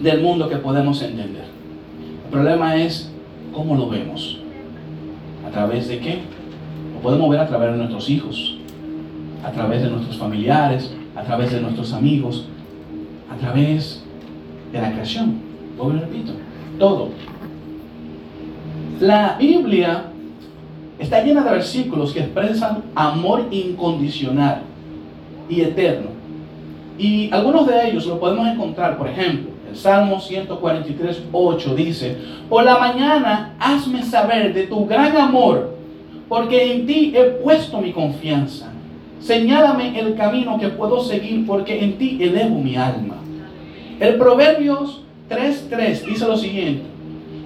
del 0.00 0.22
mundo 0.22 0.48
que 0.48 0.56
podemos 0.56 1.02
entender. 1.02 1.44
El 2.24 2.30
problema 2.30 2.76
es 2.76 3.10
cómo 3.52 3.74
lo 3.74 3.88
vemos. 3.88 4.40
¿A 5.46 5.50
través 5.50 5.88
de 5.88 5.98
qué? 5.98 6.20
Lo 6.94 7.00
podemos 7.00 7.28
ver 7.30 7.40
a 7.40 7.48
través 7.48 7.72
de 7.72 7.78
nuestros 7.78 8.08
hijos, 8.08 8.56
a 9.44 9.50
través 9.50 9.82
de 9.82 9.90
nuestros 9.90 10.16
familiares, 10.16 10.92
a 11.16 11.22
través 11.22 11.50
de 11.50 11.60
nuestros 11.60 11.92
amigos, 11.92 12.46
a 13.32 13.36
través 13.36 14.04
de 14.72 14.80
la 14.80 14.92
creación. 14.92 15.40
Vuelvo 15.76 16.00
repito, 16.00 16.32
todo. 16.78 17.08
La 19.00 19.36
Biblia 19.38 20.04
está 20.98 21.22
llena 21.22 21.42
de 21.42 21.50
versículos 21.50 22.12
que 22.12 22.20
expresan 22.20 22.84
amor 22.94 23.46
incondicional 23.50 24.62
y 25.48 25.60
eterno. 25.60 26.10
Y 26.98 27.30
algunos 27.32 27.66
de 27.66 27.88
ellos 27.88 28.06
lo 28.06 28.18
podemos 28.18 28.46
encontrar, 28.48 28.98
por 28.98 29.08
ejemplo, 29.08 29.50
el 29.68 29.76
Salmo 29.76 30.20
143, 30.20 31.24
8 31.30 31.74
dice, 31.74 32.16
por 32.48 32.64
la 32.64 32.78
mañana 32.78 33.54
hazme 33.60 34.02
saber 34.02 34.54
de 34.54 34.66
tu 34.66 34.86
gran 34.86 35.16
amor, 35.16 35.76
porque 36.28 36.72
en 36.72 36.86
ti 36.86 37.12
he 37.14 37.24
puesto 37.42 37.80
mi 37.80 37.92
confianza. 37.92 38.72
Señálame 39.20 39.98
el 39.98 40.14
camino 40.14 40.58
que 40.58 40.68
puedo 40.68 41.02
seguir, 41.02 41.46
porque 41.46 41.84
en 41.84 41.98
ti 41.98 42.18
elevo 42.20 42.58
mi 42.58 42.76
alma. 42.76 43.16
El 44.00 44.14
Proverbios 44.14 45.02
3.3 45.28 46.04
dice 46.04 46.26
lo 46.26 46.36
siguiente, 46.36 46.84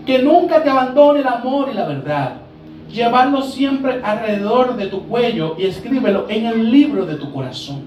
que 0.07 0.21
nunca 0.21 0.63
te 0.63 0.71
abandone 0.71 1.21
el 1.21 1.27
amor 1.27 1.71
y 1.73 1.75
la 1.75 1.87
verdad. 1.87 2.42
Llevarlo 2.93 3.41
siempre 3.41 4.01
alrededor 4.03 4.77
de 4.77 4.87
tu 4.87 5.09
cuello 5.09 5.57
y 5.59 5.65
escríbelo 5.65 6.27
en 6.29 6.47
el 6.47 6.71
libro 6.71 7.07
de 7.07 7.15
tu 7.15 7.33
corazón. 7.33 7.87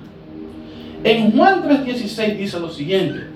En 1.04 1.32
Juan 1.32 1.62
3:16 1.62 2.38
dice 2.38 2.60
lo 2.60 2.70
siguiente, 2.70 3.28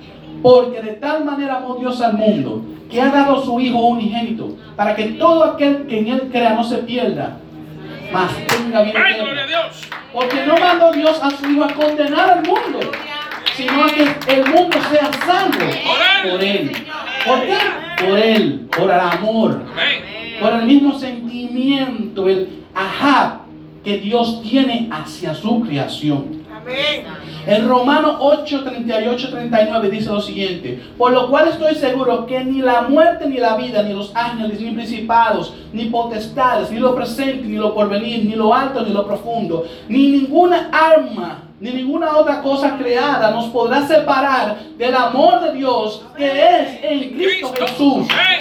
porque 0.41 0.81
de 0.81 0.93
tal 0.93 1.23
manera 1.23 1.57
amó 1.57 1.75
Dios 1.75 2.01
al 2.01 2.13
mundo, 2.13 2.63
que 2.89 2.99
ha 2.99 3.09
dado 3.09 3.37
a 3.37 3.45
su 3.45 3.59
Hijo 3.59 3.77
unigénito, 3.77 4.57
para 4.75 4.95
que 4.95 5.09
todo 5.09 5.43
aquel 5.43 5.85
que 5.85 5.99
en 5.99 6.07
él 6.07 6.29
crea 6.31 6.55
no 6.55 6.63
se 6.63 6.77
pierda, 6.79 7.37
mas 8.11 8.31
tenga 8.47 8.81
vida. 8.81 8.99
Porque 10.11 10.43
no 10.47 10.57
mandó 10.57 10.91
Dios 10.91 11.19
a 11.21 11.29
su 11.29 11.51
Hijo 11.51 11.65
a 11.65 11.73
condenar 11.73 12.31
al 12.31 12.43
mundo, 12.47 12.79
sino 13.55 13.83
a 13.83 13.91
que 13.91 14.01
el 14.33 14.45
mundo 14.49 14.77
sea 14.89 15.11
salvo 15.23 15.65
por 16.23 16.43
Él. 16.43 16.71
¿Por 17.27 17.41
qué? 17.41 17.57
Por 18.03 18.17
Él, 18.17 18.67
por 18.75 18.89
el 18.89 18.99
amor, 18.99 19.61
Amén. 19.71 20.18
Por 20.39 20.53
el 20.53 20.65
mismo 20.65 20.97
sentimiento, 20.97 22.27
el 22.27 22.63
ajá 22.73 23.41
que 23.83 23.97
Dios 23.97 24.41
tiene 24.41 24.89
hacia 24.91 25.33
su 25.33 25.61
creación. 25.61 26.39
En 27.47 27.67
Romanos 27.67 28.17
8, 28.19 28.63
38, 28.63 29.29
39 29.31 29.89
dice 29.89 30.09
lo 30.09 30.21
siguiente, 30.21 30.83
por 30.97 31.11
lo 31.11 31.29
cual 31.29 31.47
estoy 31.47 31.73
seguro 31.75 32.25
que 32.25 32.43
ni 32.43 32.61
la 32.61 32.83
muerte, 32.83 33.27
ni 33.27 33.37
la 33.37 33.55
vida, 33.55 33.81
ni 33.81 33.93
los 33.93 34.15
ángeles, 34.15 34.59
ni 34.59 34.71
principados, 34.71 35.53
ni 35.73 35.85
potestades, 35.85 36.69
ni 36.69 36.79
lo 36.79 36.93
presente, 36.93 37.47
ni 37.47 37.55
lo 37.55 37.73
porvenir, 37.73 38.25
ni 38.25 38.35
lo 38.35 38.53
alto, 38.53 38.85
ni 38.85 38.93
lo 38.93 39.05
profundo, 39.07 39.65
ni 39.87 40.09
ninguna 40.09 40.69
arma, 40.71 41.43
ni 41.59 41.71
ninguna 41.71 42.17
otra 42.17 42.41
cosa 42.41 42.77
creada 42.77 43.31
nos 43.31 43.45
podrá 43.47 43.87
separar 43.87 44.59
del 44.77 44.95
amor 44.95 45.41
de 45.41 45.53
Dios 45.53 46.05
que 46.15 46.25
es 46.25 46.83
en 46.83 47.09
Cristo 47.13 47.51
Jesús, 47.57 48.07
Amén. 48.11 48.39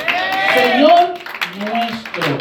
Señor 0.54 1.14
nuestro. 1.58 2.38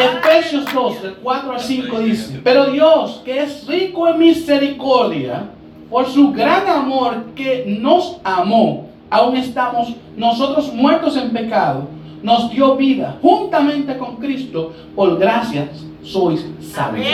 Efesios 0.00 0.64
2, 0.72 1.02
del 1.02 1.14
4 1.14 1.52
al 1.52 1.60
5 1.60 1.98
dice, 2.00 2.40
pero 2.42 2.66
Dios, 2.66 3.22
que 3.24 3.42
es 3.42 3.66
rico 3.66 4.08
en 4.08 4.18
misericordia, 4.18 5.50
por 5.88 6.06
su 6.08 6.32
gran 6.32 6.68
amor 6.68 7.26
que 7.36 7.64
nos 7.80 8.16
amó, 8.24 8.88
aún 9.08 9.36
estamos 9.36 9.94
nosotros 10.16 10.72
muertos 10.72 11.16
en 11.16 11.30
pecado, 11.30 11.88
nos 12.22 12.50
dio 12.50 12.74
vida 12.74 13.18
juntamente 13.22 13.96
con 13.96 14.16
Cristo, 14.16 14.72
por 14.96 15.18
gracias 15.18 15.84
sois 16.02 16.44
salvos. 16.60 17.06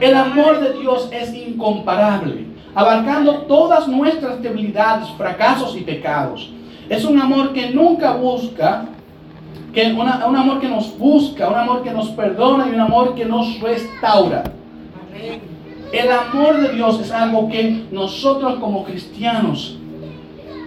El 0.00 0.14
amor 0.14 0.60
de 0.60 0.78
Dios 0.78 1.08
es 1.12 1.34
incomparable, 1.34 2.46
abarcando 2.74 3.42
todas 3.42 3.88
nuestras 3.88 4.40
debilidades, 4.40 5.08
fracasos 5.18 5.76
y 5.76 5.80
pecados. 5.80 6.50
Es 6.88 7.04
un 7.04 7.18
amor 7.20 7.52
que 7.52 7.70
nunca 7.70 8.12
busca, 8.14 8.86
que 9.74 9.92
una- 9.92 10.26
un 10.26 10.36
amor 10.36 10.60
que 10.60 10.68
nos 10.68 10.96
busca, 10.98 11.48
un 11.48 11.54
amor 11.54 11.82
que 11.82 11.90
nos 11.90 12.08
perdona 12.10 12.66
y 12.68 12.74
un 12.74 12.80
amor 12.80 13.14
que 13.14 13.24
nos 13.24 13.60
restaura. 13.60 14.44
El 15.92 16.10
amor 16.12 16.58
de 16.60 16.74
Dios 16.74 17.00
es 17.00 17.10
algo 17.12 17.48
que 17.48 17.84
nosotros 17.90 18.56
como 18.60 18.84
cristianos 18.84 19.78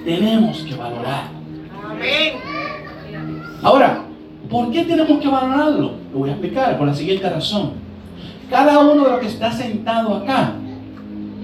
tenemos 0.06 0.60
que 0.60 0.76
valorar. 0.76 1.26
Amén. 1.90 2.34
Ahora, 3.64 4.02
¿por 4.50 4.72
qué 4.72 4.84
tenemos 4.84 5.20
que 5.20 5.28
valorarlo? 5.28 5.92
Lo 6.14 6.20
voy 6.20 6.30
a 6.30 6.34
explicar 6.34 6.78
por 6.78 6.88
la 6.88 6.94
siguiente 6.94 7.30
razón. 7.30 7.72
Cada 8.50 8.80
uno 8.80 9.04
de 9.06 9.12
los 9.12 9.20
que 9.20 9.28
está 9.28 9.52
sentado 9.52 10.16
acá 10.18 10.54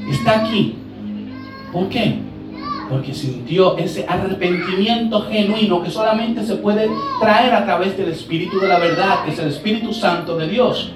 está 0.10 0.42
aquí. 0.42 0.76
¿Por 1.72 1.88
qué? 1.90 2.20
Porque 2.90 3.14
sintió 3.14 3.78
ese 3.78 4.06
arrepentimiento 4.08 5.22
genuino 5.24 5.84
que 5.84 5.90
solamente 5.90 6.44
se 6.44 6.56
puede 6.56 6.90
traer 7.20 7.54
a 7.54 7.66
través 7.66 7.98
del 7.98 8.10
Espíritu 8.10 8.60
de 8.60 8.68
la 8.68 8.80
verdad, 8.80 9.26
que 9.26 9.32
es 9.32 9.40
el 9.40 9.50
Espíritu 9.50 9.94
Santo 9.94 10.38
de 10.38 10.48
Dios. 10.48 10.94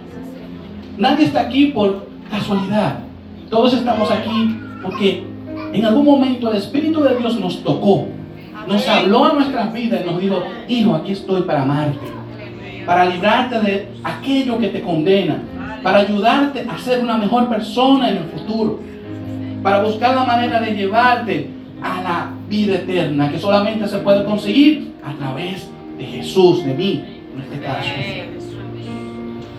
Nadie 0.97 1.25
está 1.25 1.41
aquí 1.41 1.67
por 1.67 2.07
casualidad. 2.29 2.99
Todos 3.49 3.73
estamos 3.73 4.09
aquí 4.09 4.57
porque 4.81 5.23
en 5.73 5.85
algún 5.85 6.05
momento 6.05 6.49
el 6.49 6.57
Espíritu 6.57 7.01
de 7.01 7.17
Dios 7.17 7.39
nos 7.39 7.63
tocó, 7.63 8.07
nos 8.67 8.87
habló 8.87 9.25
a 9.25 9.33
nuestras 9.33 9.73
vidas 9.73 10.01
y 10.03 10.09
nos 10.09 10.21
dijo, 10.21 10.43
hijo, 10.67 10.95
aquí 10.95 11.11
estoy 11.11 11.41
para 11.41 11.63
amarte, 11.63 11.99
para 12.85 13.05
librarte 13.05 13.59
de 13.59 13.87
aquello 14.03 14.57
que 14.59 14.67
te 14.69 14.81
condena, 14.81 15.41
para 15.83 15.99
ayudarte 15.99 16.65
a 16.69 16.77
ser 16.77 17.03
una 17.03 17.17
mejor 17.17 17.49
persona 17.49 18.09
en 18.09 18.17
el 18.17 18.23
futuro, 18.25 18.79
para 19.63 19.83
buscar 19.83 20.15
la 20.15 20.23
manera 20.23 20.59
de 20.59 20.75
llevarte 20.75 21.49
a 21.81 22.01
la 22.01 22.31
vida 22.47 22.75
eterna 22.75 23.29
que 23.31 23.39
solamente 23.39 23.87
se 23.87 23.97
puede 23.99 24.23
conseguir 24.23 24.93
a 25.03 25.13
través 25.13 25.69
de 25.97 26.05
Jesús, 26.05 26.63
de 26.63 26.73
mí, 26.73 27.03
en 27.33 27.41
este 27.41 27.59
caso. 27.59 27.89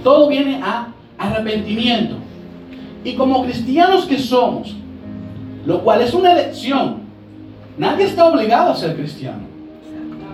Todo 0.03 0.29
viene 0.29 0.61
a 0.63 0.89
arrepentimiento. 1.19 2.17
Y 3.05 3.15
como 3.15 3.45
cristianos 3.45 4.05
que 4.05 4.19
somos, 4.19 4.77
lo 5.67 5.83
cual 5.83 6.03
es 6.03 6.15
una 6.15 6.33
elección, 6.33 7.03
nadie 7.79 8.07
está 8.07 8.27
obligado 8.27 8.73
a 8.73 8.77
ser 8.77 8.97
cristiano. 8.97 9.53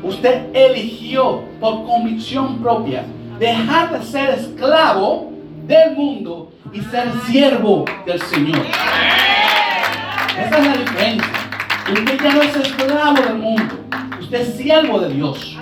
Usted 0.03 0.47
eligió 0.55 1.43
por 1.61 1.85
convicción 1.85 2.59
propia 2.59 3.05
dejar 3.39 3.99
de 3.99 4.05
ser 4.05 4.31
esclavo 4.31 5.33
del 5.67 5.97
mundo 5.97 6.53
y 6.73 6.81
ser 6.81 7.11
siervo 7.27 7.85
del 8.07 8.21
Señor. 8.21 8.65
Esa 10.39 10.59
es 10.59 10.67
la 10.67 10.73
diferencia. 10.73 11.38
Usted 11.93 12.19
ya 12.23 12.35
no 12.35 12.43
es 12.43 12.57
esclavo 12.57 13.23
del 13.23 13.39
mundo, 13.39 13.75
usted 14.21 14.41
es 14.41 14.57
siervo 14.57 15.01
de 15.01 15.15
Dios. 15.15 15.57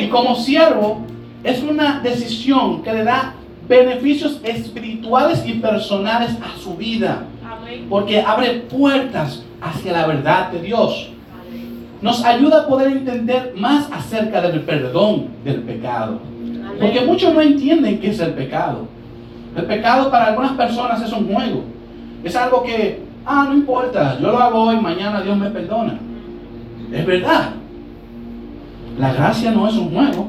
Y 0.00 0.08
como 0.08 0.34
siervo 0.34 1.02
es 1.44 1.62
una 1.62 2.00
decisión 2.00 2.82
que 2.82 2.92
le 2.92 3.04
da 3.04 3.34
beneficios 3.68 4.40
espirituales 4.42 5.44
y 5.46 5.54
personales 5.54 6.30
a 6.42 6.58
su 6.58 6.76
vida. 6.76 7.24
Porque 7.88 8.20
abre 8.20 8.60
puertas 8.70 9.44
hacia 9.60 9.92
la 9.92 10.06
verdad 10.06 10.50
de 10.50 10.62
Dios. 10.62 11.10
Nos 12.00 12.24
ayuda 12.24 12.62
a 12.62 12.66
poder 12.66 12.88
entender 12.88 13.54
más 13.56 13.90
acerca 13.92 14.40
del 14.40 14.60
perdón 14.62 15.28
del 15.44 15.62
pecado. 15.62 16.20
Porque 16.80 17.00
muchos 17.00 17.34
no 17.34 17.40
entienden 17.40 18.00
qué 18.00 18.10
es 18.10 18.20
el 18.20 18.32
pecado. 18.32 18.86
El 19.56 19.64
pecado 19.64 20.10
para 20.10 20.26
algunas 20.26 20.52
personas 20.52 21.02
es 21.02 21.12
un 21.12 21.32
juego. 21.32 21.64
Es 22.22 22.36
algo 22.36 22.62
que, 22.62 23.02
ah, 23.26 23.46
no 23.48 23.54
importa, 23.54 24.18
yo 24.20 24.30
lo 24.30 24.38
hago 24.38 24.62
hoy, 24.62 24.80
mañana 24.80 25.20
Dios 25.20 25.36
me 25.36 25.50
perdona. 25.50 25.98
Es 26.92 27.04
verdad. 27.04 27.50
La 28.98 29.12
gracia 29.12 29.50
no 29.50 29.68
es 29.68 29.74
un 29.74 29.90
juego. 29.90 30.28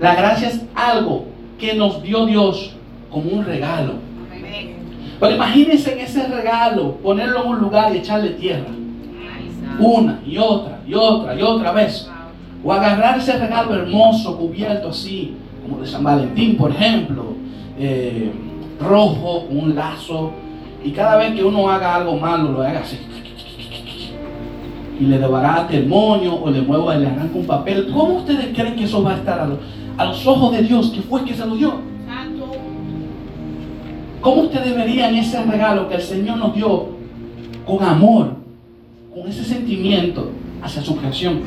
La 0.00 0.14
gracia 0.14 0.48
es 0.48 0.64
algo 0.74 1.26
que 1.58 1.74
nos 1.74 2.02
dio 2.02 2.26
Dios 2.26 2.74
como 3.10 3.30
un 3.30 3.44
regalo. 3.44 3.94
Pero 5.20 5.34
imagínense 5.36 5.92
en 5.92 6.00
ese 6.00 6.26
regalo, 6.26 6.96
ponerlo 6.96 7.44
en 7.44 7.50
un 7.50 7.58
lugar 7.58 7.94
y 7.94 7.98
echarle 7.98 8.30
tierra. 8.30 8.70
Una 9.78 10.20
y 10.26 10.38
otra 10.38 10.80
y 10.86 10.94
otra 10.94 11.34
y 11.38 11.42
otra 11.42 11.72
vez. 11.72 12.10
O 12.64 12.72
agarrar 12.72 13.18
ese 13.18 13.38
regalo 13.38 13.74
hermoso, 13.74 14.36
cubierto 14.36 14.88
así, 14.88 15.36
como 15.62 15.80
de 15.80 15.86
San 15.86 16.02
Valentín, 16.02 16.56
por 16.56 16.70
ejemplo, 16.70 17.34
eh, 17.78 18.32
rojo, 18.80 19.46
un 19.50 19.74
lazo, 19.74 20.32
y 20.84 20.90
cada 20.90 21.16
vez 21.16 21.34
que 21.34 21.44
uno 21.44 21.68
haga 21.70 21.96
algo 21.96 22.16
malo, 22.16 22.52
lo 22.52 22.62
haga 22.62 22.80
así. 22.80 22.98
Y 24.98 25.04
le 25.04 25.18
debarate 25.18 25.78
el 25.78 25.86
moño 25.86 26.34
o 26.34 26.50
le 26.50 26.62
mueva 26.62 26.96
y 26.96 27.00
le 27.00 27.06
arranca 27.06 27.38
un 27.38 27.46
papel. 27.46 27.90
¿Cómo 27.92 28.18
ustedes 28.18 28.54
creen 28.54 28.76
que 28.76 28.84
eso 28.84 29.02
va 29.02 29.12
a 29.12 29.16
estar 29.16 29.40
a, 29.40 29.46
lo, 29.46 29.58
a 29.96 30.04
los 30.04 30.26
ojos 30.26 30.52
de 30.52 30.62
Dios, 30.62 30.90
que 30.90 31.02
fue 31.02 31.24
que 31.24 31.34
se 31.34 31.46
lo 31.46 31.56
dio? 31.56 31.74
¿Cómo 34.20 34.42
ustedes 34.42 34.76
verían 34.76 35.16
ese 35.16 35.42
regalo 35.42 35.88
que 35.88 35.96
el 35.96 36.02
Señor 36.02 36.38
nos 36.38 36.54
dio 36.54 36.90
con 37.66 37.82
amor, 37.82 38.36
con 39.12 39.26
ese 39.28 39.44
sentimiento 39.44 40.30
hacia 40.62 40.82
su 40.82 40.96
creación? 40.96 41.40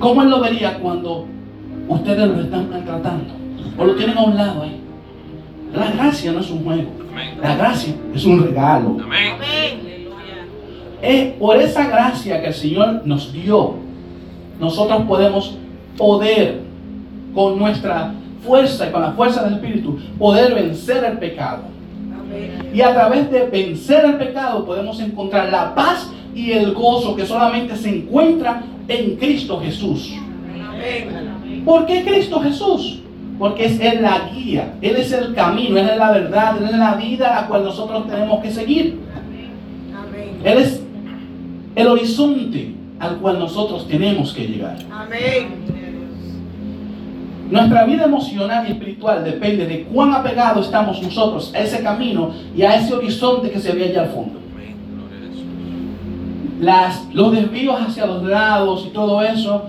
¿Cómo 0.00 0.22
Él 0.22 0.30
lo 0.30 0.40
vería 0.40 0.78
cuando 0.78 1.26
ustedes 1.88 2.28
lo 2.28 2.40
están 2.40 2.70
maltratando? 2.70 3.34
O 3.78 3.84
lo 3.84 3.94
tienen 3.94 4.18
a 4.18 4.24
un 4.24 4.36
lado 4.36 4.62
ahí. 4.62 4.80
La 5.72 5.92
gracia 5.92 6.32
no 6.32 6.40
es 6.40 6.50
un 6.50 6.64
juego. 6.64 7.01
La 7.40 7.56
gracia 7.56 7.94
es 8.14 8.24
un 8.24 8.42
regalo. 8.42 8.96
Es 11.00 11.32
por 11.34 11.56
esa 11.56 11.86
gracia 11.88 12.40
que 12.40 12.48
el 12.48 12.54
Señor 12.54 13.02
nos 13.04 13.32
dio, 13.32 13.74
nosotros 14.60 15.02
podemos 15.02 15.58
poder 15.96 16.60
con 17.34 17.58
nuestra 17.58 18.14
fuerza 18.44 18.88
y 18.88 18.92
con 18.92 19.02
la 19.02 19.12
fuerza 19.12 19.42
del 19.44 19.54
Espíritu 19.54 19.98
poder 20.18 20.54
vencer 20.54 21.04
el 21.04 21.18
pecado. 21.18 21.64
Y 22.72 22.80
a 22.80 22.94
través 22.94 23.30
de 23.30 23.46
vencer 23.46 24.04
el 24.04 24.16
pecado 24.16 24.64
podemos 24.64 25.00
encontrar 25.00 25.50
la 25.50 25.74
paz 25.74 26.10
y 26.34 26.52
el 26.52 26.72
gozo 26.72 27.14
que 27.14 27.26
solamente 27.26 27.76
se 27.76 27.90
encuentra 27.90 28.62
en 28.88 29.16
Cristo 29.16 29.60
Jesús. 29.60 30.14
¿Por 31.64 31.86
qué 31.86 32.04
Cristo 32.04 32.40
Jesús? 32.40 33.01
Porque 33.42 33.64
es 33.64 33.80
Él 33.80 34.02
la 34.02 34.28
guía, 34.32 34.74
Él 34.80 34.94
es 34.94 35.10
el 35.10 35.34
camino, 35.34 35.76
Él 35.76 35.88
es 35.88 35.96
la 35.96 36.12
verdad, 36.12 36.58
Él 36.58 36.64
es 36.64 36.76
la 36.76 36.94
vida 36.94 37.36
a 37.36 37.40
la 37.40 37.48
cual 37.48 37.64
nosotros 37.64 38.06
tenemos 38.06 38.40
que 38.40 38.52
seguir. 38.52 39.00
Él 40.44 40.58
es 40.58 40.80
el 41.74 41.86
horizonte 41.88 42.72
al 43.00 43.16
cual 43.16 43.40
nosotros 43.40 43.88
tenemos 43.88 44.32
que 44.32 44.46
llegar. 44.46 44.76
Nuestra 47.50 47.84
vida 47.84 48.04
emocional 48.04 48.64
y 48.68 48.70
espiritual 48.74 49.24
depende 49.24 49.66
de 49.66 49.82
cuán 49.86 50.14
apegados 50.14 50.66
estamos 50.66 51.02
nosotros 51.02 51.52
a 51.52 51.58
ese 51.58 51.82
camino 51.82 52.30
y 52.56 52.62
a 52.62 52.76
ese 52.76 52.94
horizonte 52.94 53.50
que 53.50 53.58
se 53.58 53.72
ve 53.72 53.86
allá 53.86 54.02
al 54.02 54.10
fondo. 54.10 54.38
Las, 56.60 57.12
los 57.12 57.32
desvíos 57.32 57.80
hacia 57.80 58.06
los 58.06 58.22
lados 58.22 58.84
y 58.86 58.90
todo 58.90 59.20
eso 59.20 59.64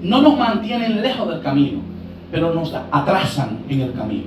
no 0.00 0.22
nos 0.22 0.38
mantienen 0.38 1.02
lejos 1.02 1.28
del 1.28 1.42
camino, 1.42 1.92
pero 2.34 2.52
nos 2.52 2.74
atrasan 2.90 3.60
en 3.68 3.80
el 3.82 3.92
camino. 3.92 4.24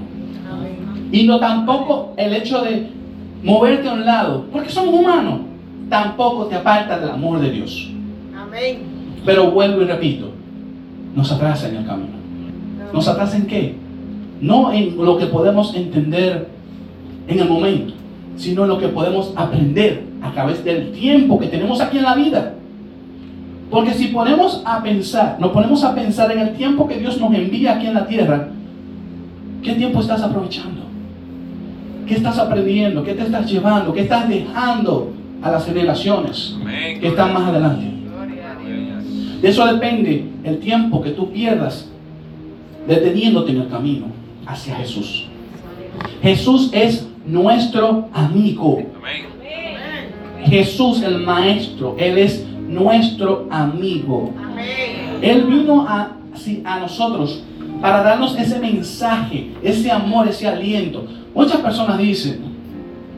Y 1.12 1.28
no 1.28 1.42
tampoco 1.42 2.14
el 2.16 2.34
hecho 2.36 2.62
de 2.62 2.88
moverte 3.44 3.90
a 3.90 3.94
un 3.94 4.06
lado, 4.06 4.46
porque 4.50 4.70
somos 4.70 4.94
humanos, 4.94 5.42
tampoco 5.90 6.46
te 6.46 6.56
aparta 6.56 7.00
del 7.00 7.10
amor 7.10 7.42
de 7.42 7.52
Dios. 7.52 7.92
Pero 9.26 9.52
vuelvo 9.52 9.82
y 9.82 9.86
repito, 9.88 10.32
nos 11.16 11.30
atrasa 11.34 11.68
en 11.68 11.76
el 11.76 11.86
camino. 11.86 12.14
¿Nos 12.94 13.10
atrasa 13.10 13.36
en 13.36 13.46
qué? 13.46 13.76
No 14.40 14.72
en 14.72 14.96
lo 14.96 15.18
que 15.18 15.26
podemos 15.26 15.76
entender 15.76 16.48
en 17.28 17.40
el 17.40 17.50
momento, 17.50 17.94
sino 18.38 18.64
en 18.64 18.70
lo 18.70 18.80
que 18.80 18.88
podemos 18.88 19.34
aprender 19.36 20.04
a 20.22 20.32
través 20.32 20.64
del 20.64 20.94
tiempo 20.94 21.38
que 21.38 21.48
tenemos 21.48 21.82
aquí 21.82 21.98
en 21.98 22.04
la 22.04 22.16
vida. 22.16 22.54
Porque 23.70 23.94
si 23.94 24.08
ponemos 24.08 24.62
a 24.66 24.82
pensar, 24.82 25.38
nos 25.40 25.52
ponemos 25.52 25.84
a 25.84 25.94
pensar 25.94 26.32
en 26.32 26.40
el 26.40 26.54
tiempo 26.54 26.88
que 26.88 26.98
Dios 26.98 27.20
nos 27.20 27.34
envía 27.34 27.74
aquí 27.74 27.88
en 27.88 27.94
la 27.94 28.08
tierra, 28.08 28.48
¿qué 29.62 29.74
tiempo 29.74 30.00
estás 30.00 30.22
aprovechando? 30.22 30.84
¿Qué 32.08 32.16
estás 32.16 32.40
aprendiendo? 32.40 33.04
¿Qué 33.04 33.14
te 33.14 33.24
estás 33.24 33.52
llevando? 33.52 33.94
¿Qué 33.94 34.02
estás 34.02 34.30
dejando 34.30 35.12
a 35.42 35.52
las 35.52 35.66
generaciones 35.66 36.56
que 37.02 37.08
están 37.08 37.34
más 37.34 37.50
adelante? 37.50 37.86
De 39.42 39.50
eso 39.50 39.66
depende 39.68 40.26
el 40.44 40.60
tiempo 40.60 41.02
que 41.02 41.12
tú 41.12 41.30
pierdas 41.32 41.90
deteniéndote 42.88 43.52
en 43.52 43.62
el 43.62 43.68
camino 43.68 44.06
hacia 44.46 44.76
Jesús. 44.78 45.26
Jesús 46.22 46.70
es 46.72 47.08
nuestro 47.26 48.08
amigo. 48.14 48.82
Jesús 50.46 51.02
el 51.02 51.20
Maestro, 51.20 51.96
Él 52.00 52.18
es 52.18 52.47
nuestro 52.68 53.48
amigo. 53.50 54.34
Él 55.22 55.44
vino 55.44 55.86
a, 55.88 56.12
a 56.66 56.80
nosotros 56.80 57.44
para 57.82 58.04
darnos 58.04 58.38
ese 58.38 58.60
mensaje, 58.60 59.52
ese 59.64 59.92
amor, 59.92 60.28
ese 60.28 60.48
aliento. 60.48 61.06
Muchas 61.34 61.58
personas 61.62 61.98
dicen, 61.98 62.40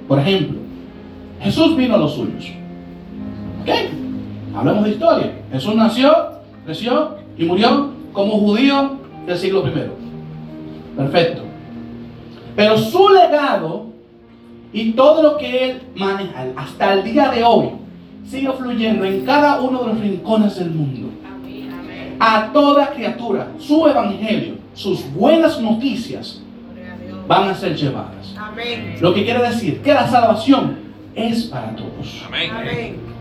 por 0.07 0.19
ejemplo, 0.19 0.59
Jesús 1.41 1.75
vino 1.75 1.95
a 1.95 1.97
los 1.97 2.13
suyos. 2.13 2.51
¿Ok? 3.61 3.69
Hablemos 4.55 4.83
de 4.83 4.89
historia. 4.91 5.31
Jesús 5.51 5.75
nació, 5.75 6.11
creció 6.65 7.15
y 7.37 7.45
murió 7.45 7.91
como 8.11 8.33
judío 8.39 8.97
del 9.25 9.37
siglo 9.37 9.65
I. 9.67 9.71
Perfecto. 10.97 11.43
Pero 12.55 12.77
su 12.77 13.09
legado 13.09 13.85
y 14.73 14.91
todo 14.91 15.23
lo 15.23 15.37
que 15.37 15.71
él 15.71 15.81
maneja 15.95 16.47
hasta 16.55 16.93
el 16.93 17.03
día 17.03 17.29
de 17.29 17.43
hoy 17.43 17.78
sigue 18.29 18.51
fluyendo 18.51 19.05
en 19.05 19.25
cada 19.25 19.59
uno 19.59 19.79
de 19.79 19.87
los 19.87 19.99
rincones 19.99 20.55
del 20.57 20.69
mundo. 20.71 21.09
A 22.19 22.51
toda 22.51 22.91
criatura, 22.91 23.47
su 23.57 23.87
evangelio, 23.87 24.55
sus 24.73 25.11
buenas 25.13 25.59
noticias 25.61 26.41
van 27.27 27.49
a 27.49 27.55
ser 27.55 27.75
llevadas. 27.75 28.35
Lo 28.99 29.13
que 29.13 29.23
quiere 29.23 29.41
decir 29.41 29.81
que 29.81 29.93
la 29.93 30.07
salvación 30.07 30.77
es 31.15 31.45
para 31.45 31.75
todos. 31.75 32.25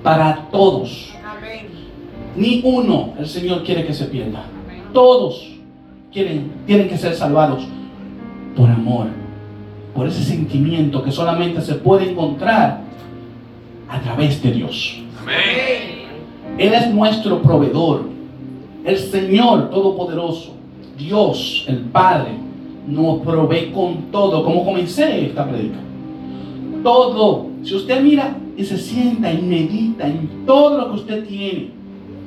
Para 0.02 0.48
todos. 0.50 1.14
Ni 2.36 2.60
uno 2.64 3.14
el 3.18 3.26
Señor 3.26 3.64
quiere 3.64 3.86
que 3.86 3.94
se 3.94 4.06
pierda. 4.06 4.42
Todos 4.92 5.54
quieren, 6.12 6.52
tienen 6.66 6.88
que 6.88 6.98
ser 6.98 7.14
salvados 7.14 7.66
por 8.56 8.68
amor, 8.68 9.06
por 9.94 10.06
ese 10.06 10.22
sentimiento 10.22 11.02
que 11.02 11.12
solamente 11.12 11.60
se 11.60 11.74
puede 11.74 12.10
encontrar 12.10 12.87
a 13.88 14.00
través 14.00 14.42
de 14.42 14.52
Dios. 14.52 15.02
Amén. 15.22 15.98
Él 16.58 16.74
es 16.74 16.92
nuestro 16.92 17.40
proveedor, 17.40 18.08
el 18.84 18.98
Señor 18.98 19.70
Todopoderoso, 19.70 20.54
Dios, 20.96 21.64
el 21.68 21.78
Padre, 21.80 22.32
nos 22.86 23.20
provee 23.20 23.70
con 23.72 24.10
todo, 24.10 24.44
como 24.44 24.64
comencé 24.64 25.26
esta 25.26 25.46
predica. 25.46 25.78
Todo. 26.82 27.46
Si 27.62 27.74
usted 27.74 28.02
mira 28.02 28.36
y 28.56 28.64
se 28.64 28.78
sienta 28.78 29.32
y 29.32 29.42
medita 29.42 30.06
en 30.06 30.44
todo 30.46 30.78
lo 30.78 30.88
que 30.90 31.00
usted 31.00 31.26
tiene, 31.26 31.70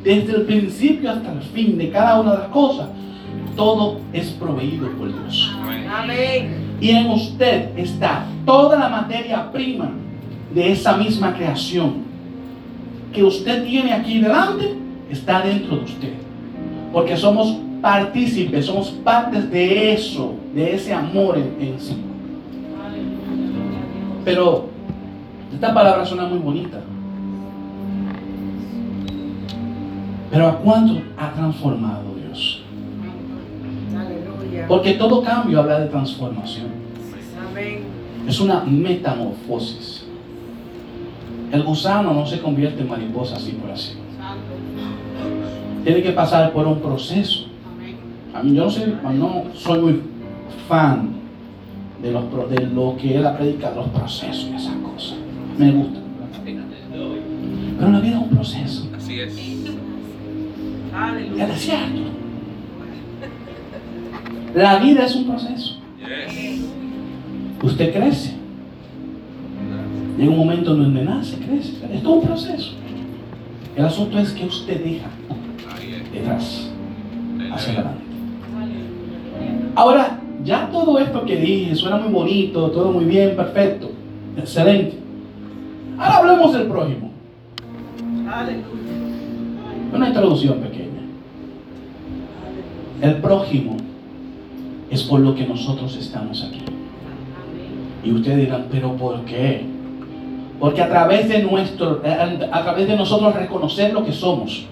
desde 0.04 0.36
el 0.36 0.42
principio 0.44 1.12
hasta 1.12 1.32
el 1.32 1.42
fin 1.42 1.78
de 1.78 1.90
cada 1.90 2.20
una 2.20 2.32
de 2.34 2.38
las 2.40 2.48
cosas, 2.50 2.90
todo 3.56 4.00
es 4.14 4.30
proveído 4.32 4.88
por 4.98 5.08
Dios. 5.08 5.52
Amén. 5.62 5.88
Amén. 5.90 6.78
Y 6.80 6.90
en 6.92 7.10
usted 7.12 7.78
está 7.78 8.26
toda 8.46 8.80
la 8.80 8.90
materia 8.90 9.52
prima 9.52 9.92
de 10.54 10.72
esa 10.72 10.98
misma 10.98 11.34
creación 11.34 12.12
que 13.14 13.24
usted 13.24 13.66
tiene 13.66 13.94
aquí 13.94 14.20
delante, 14.20 14.76
está 15.10 15.42
dentro 15.42 15.78
de 15.78 15.84
usted. 15.84 16.14
Porque 16.92 17.16
somos 17.18 17.58
partícipes, 17.82 18.66
somos 18.66 18.90
partes 18.90 19.50
de 19.50 19.94
eso, 19.94 20.36
de 20.54 20.76
ese 20.76 20.94
amor 20.94 21.38
en, 21.38 21.80
sí. 21.80 21.98
Pero 24.24 24.70
esta 25.54 25.74
palabra 25.74 26.06
suena 26.06 26.26
muy 26.26 26.38
bonita. 26.38 26.80
Pero 30.30 30.48
¿a 30.48 30.58
cuánto 30.60 31.02
ha 31.18 31.34
transformado 31.34 32.04
Dios? 32.16 32.64
Porque 34.68 34.94
todo 34.94 35.24
cambio 35.24 35.60
habla 35.60 35.80
de 35.80 35.88
transformación. 35.88 36.68
Es 38.28 38.40
una 38.40 38.64
metamorfosis. 38.64 39.91
El 41.52 41.64
gusano 41.64 42.14
no 42.14 42.26
se 42.26 42.40
convierte 42.40 42.82
en 42.82 42.90
mariposa 42.90 43.36
así 43.36 43.52
por 43.52 43.72
así. 43.72 43.94
Tiene 45.84 46.02
que 46.02 46.12
pasar 46.12 46.54
por 46.54 46.66
un 46.66 46.80
proceso. 46.80 47.48
A 48.34 48.42
mí 48.42 48.56
yo 48.56 48.66
no, 48.66 48.70
sé, 48.70 48.94
no 49.14 49.44
soy 49.54 49.80
muy 49.80 50.02
fan 50.68 51.10
de, 52.02 52.12
los, 52.12 52.24
de 52.50 52.68
lo 52.68 52.96
que 52.96 53.18
él 53.18 53.26
ha 53.26 53.38
predicado, 53.38 53.82
los 53.82 53.90
procesos 53.90 54.50
y 54.52 54.56
esas 54.56 54.76
cosas. 54.76 55.18
Me 55.58 55.72
gusta. 55.72 56.00
Pero 57.78 57.92
la 57.92 58.00
vida 58.00 58.18
es 58.18 58.22
un 58.22 58.30
proceso. 58.30 58.88
Así 58.96 59.20
es. 59.20 59.38
Aleluya. 60.96 61.48
desierto. 61.48 62.02
La 64.54 64.80
vida 64.80 65.06
es 65.06 65.16
un 65.16 65.26
proceso. 65.26 65.78
Usted 67.64 67.94
crece. 67.94 68.41
Llega 70.18 70.32
un 70.32 70.38
momento 70.38 70.74
en 70.74 70.84
donde 70.84 71.04
nace, 71.04 71.38
crece. 71.38 71.74
Es 71.94 72.04
todo 72.04 72.14
un 72.14 72.28
proceso. 72.28 72.74
El 73.76 73.86
asunto 73.86 74.20
es 74.20 74.32
que 74.32 74.46
usted 74.46 74.84
deja 74.84 75.08
detrás, 76.14 76.70
hacia 77.54 77.74
adelante. 77.74 78.04
Ahora, 79.76 80.20
ya 80.44 80.70
todo 80.70 81.00
esto 81.00 81.26
que 81.26 81.38
dije 81.38 81.76
suena 81.76 81.98
muy 81.98 82.12
bonito, 82.12 82.70
todo 82.72 82.92
muy 82.92 83.06
bien, 83.06 83.36
perfecto, 83.36 83.92
excelente. 84.38 84.98
Ahora 85.98 86.18
hablemos 86.18 86.54
del 86.54 86.68
prójimo. 86.68 87.12
Una 89.94 90.08
introducción 90.08 90.60
pequeña. 90.60 91.02
El 93.02 93.16
prójimo 93.16 93.78
es 94.90 95.04
por 95.04 95.22
lo 95.22 95.34
que 95.34 95.46
nosotros 95.48 95.96
estamos 95.98 96.44
aquí. 96.44 96.62
Y 98.04 98.12
ustedes 98.12 98.38
dirán, 98.38 98.68
pero 98.72 98.96
¿por 98.96 99.22
qué? 99.26 99.71
Porque 100.62 100.80
a 100.80 100.88
través 100.88 101.28
de 101.28 101.42
nuestro, 101.42 102.04
a 102.52 102.62
través 102.62 102.88
de 102.88 102.96
nosotros 102.96 103.34
reconocer 103.34 103.92
lo 103.94 104.06
que 104.06 104.14
somos, 104.14 104.68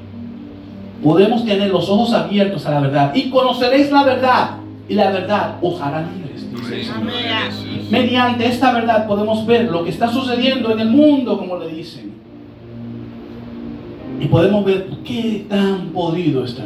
podemos 1.04 1.44
tener 1.44 1.72
los 1.72 1.90
ojos 1.90 2.14
abiertos 2.14 2.64
a 2.68 2.72
la 2.72 2.82
verdad 2.82 3.16
y 3.16 3.32
conoceréis 3.32 3.92
la 3.92 4.04
verdad 4.04 4.52
y 4.88 4.94
la 4.94 5.10
verdad 5.10 5.56
os 5.60 5.82
hará 5.82 6.02
libres. 6.04 6.46
dice. 6.76 7.90
Mediante 7.90 8.46
esta 8.46 8.72
verdad 8.72 9.08
podemos 9.08 9.44
ver 9.48 9.64
lo 9.72 9.84
que 9.84 9.90
está 9.90 10.08
sucediendo 10.10 10.72
en 10.72 10.80
el 10.80 10.90
mundo, 10.92 11.40
como 11.40 11.58
le 11.58 11.70
dicen. 11.70 12.14
Y 14.20 14.28
podemos 14.28 14.64
ver 14.64 14.90
qué 15.04 15.48
tan 15.50 15.88
podrido 15.88 16.46
está. 16.46 16.66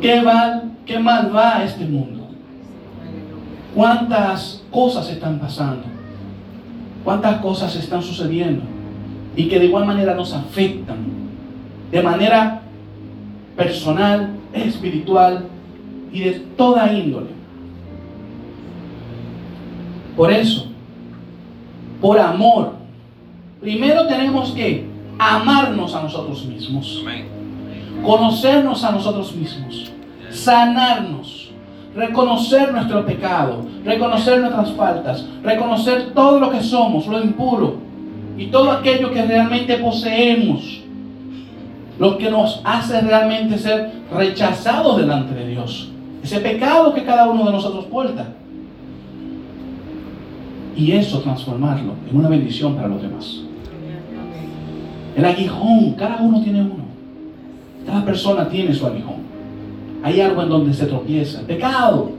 Qué 0.00 0.20
mal, 0.20 0.72
qué 0.84 0.98
mal 0.98 1.30
va 1.32 1.62
este 1.62 1.84
mundo. 1.84 2.26
Cuántas 3.72 4.64
cosas 4.72 5.08
están 5.10 5.38
pasando. 5.38 5.97
Cuántas 7.08 7.40
cosas 7.40 7.74
están 7.74 8.02
sucediendo. 8.02 8.64
Y 9.34 9.48
que 9.48 9.58
de 9.58 9.64
igual 9.64 9.86
manera 9.86 10.14
nos 10.14 10.34
afectan. 10.34 10.98
De 11.90 12.02
manera 12.02 12.60
personal, 13.56 14.36
espiritual 14.52 15.46
y 16.12 16.20
de 16.20 16.32
toda 16.58 16.92
índole. 16.92 17.28
Por 20.18 20.30
eso, 20.30 20.66
por 21.98 22.18
amor, 22.18 22.74
primero 23.58 24.06
tenemos 24.06 24.50
que 24.50 24.86
amarnos 25.18 25.94
a 25.94 26.02
nosotros 26.02 26.44
mismos, 26.44 27.02
conocernos 28.04 28.84
a 28.84 28.92
nosotros 28.92 29.34
mismos, 29.34 29.90
sanarnos, 30.28 31.37
reconocer 31.98 32.72
nuestro 32.72 33.04
pecado, 33.04 33.64
reconocer 33.84 34.40
nuestras 34.40 34.70
faltas, 34.72 35.26
reconocer 35.42 36.12
todo 36.14 36.38
lo 36.38 36.50
que 36.50 36.62
somos, 36.62 37.08
lo 37.08 37.20
impuro 37.20 37.76
y 38.36 38.46
todo 38.46 38.70
aquello 38.70 39.10
que 39.10 39.24
realmente 39.24 39.76
poseemos, 39.78 40.80
lo 41.98 42.16
que 42.16 42.30
nos 42.30 42.60
hace 42.62 43.00
realmente 43.00 43.58
ser 43.58 43.90
rechazados 44.14 44.98
delante 44.98 45.34
de 45.34 45.48
Dios, 45.48 45.90
ese 46.22 46.38
pecado 46.38 46.94
que 46.94 47.04
cada 47.04 47.28
uno 47.28 47.46
de 47.46 47.52
nosotros 47.52 47.86
porta 47.86 48.28
y 50.76 50.92
eso 50.92 51.18
transformarlo 51.20 51.94
en 52.08 52.16
una 52.16 52.28
bendición 52.28 52.76
para 52.76 52.86
los 52.86 53.02
demás. 53.02 53.40
El 55.16 55.24
aguijón, 55.24 55.94
cada 55.94 56.22
uno 56.22 56.40
tiene 56.42 56.62
uno. 56.62 56.86
Cada 57.84 58.04
persona 58.04 58.48
tiene 58.48 58.72
su 58.72 58.86
aguijón. 58.86 59.27
Hay 60.02 60.20
algo 60.20 60.42
en 60.42 60.48
donde 60.48 60.74
se 60.74 60.86
tropieza. 60.86 61.40
Pecado. 61.42 62.10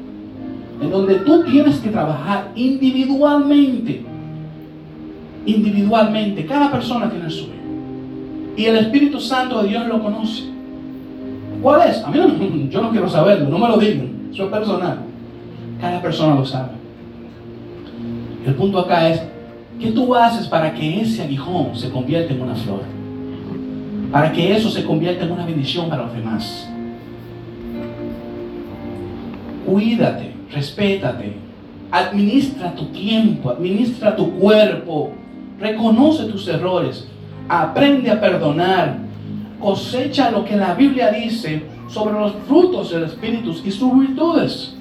En 0.82 0.90
donde 0.90 1.16
tú 1.16 1.44
tienes 1.44 1.80
que 1.80 1.90
trabajar 1.90 2.52
individualmente. 2.56 4.04
Individualmente. 5.46 6.46
Cada 6.46 6.72
persona 6.72 7.10
tiene 7.10 7.26
el 7.26 7.32
suyo. 7.32 7.54
Y 8.56 8.66
el 8.66 8.78
Espíritu 8.78 9.20
Santo 9.20 9.62
de 9.62 9.70
Dios 9.70 9.88
lo 9.88 10.02
conoce. 10.02 10.44
¿Cuál 11.62 11.90
es? 11.90 12.04
A 12.04 12.10
mí 12.10 12.20
no, 12.20 12.28
yo 12.70 12.82
no 12.82 12.92
quiero 12.92 13.10
saberlo. 13.10 13.50
No 13.50 13.58
me 13.58 13.68
lo 13.68 13.78
digan. 13.78 14.30
Eso 14.32 14.46
es 14.46 14.52
personal. 14.52 15.00
Cada 15.80 16.02
persona 16.02 16.36
lo 16.36 16.46
sabe. 16.46 16.72
El 18.46 18.56
punto 18.56 18.80
acá 18.80 19.10
es, 19.10 19.22
¿qué 19.80 19.92
tú 19.92 20.16
haces 20.16 20.48
para 20.48 20.74
que 20.74 21.02
ese 21.02 21.24
aguijón 21.24 21.76
se 21.76 21.90
convierta 21.90 22.34
en 22.34 22.42
una 22.42 22.56
flor? 22.56 22.82
Para 24.12 24.32
que 24.32 24.56
eso 24.56 24.70
se 24.70 24.84
convierta 24.84 25.26
en 25.26 25.32
una 25.32 25.46
bendición 25.46 25.90
para 25.90 26.04
los 26.04 26.14
demás. 26.14 26.70
Cuídate, 29.70 30.34
respétate, 30.52 31.36
administra 31.92 32.74
tu 32.74 32.86
tiempo, 32.86 33.52
administra 33.52 34.16
tu 34.16 34.32
cuerpo, 34.40 35.12
reconoce 35.60 36.24
tus 36.26 36.48
errores, 36.48 37.08
aprende 37.48 38.10
a 38.10 38.20
perdonar, 38.20 38.98
cosecha 39.60 40.32
lo 40.32 40.44
que 40.44 40.56
la 40.56 40.74
Biblia 40.74 41.12
dice 41.12 41.62
sobre 41.88 42.14
los 42.20 42.34
frutos 42.48 42.90
del 42.90 43.04
Espíritu 43.04 43.54
y 43.64 43.70
sus 43.70 44.00
virtudes. 44.00 44.76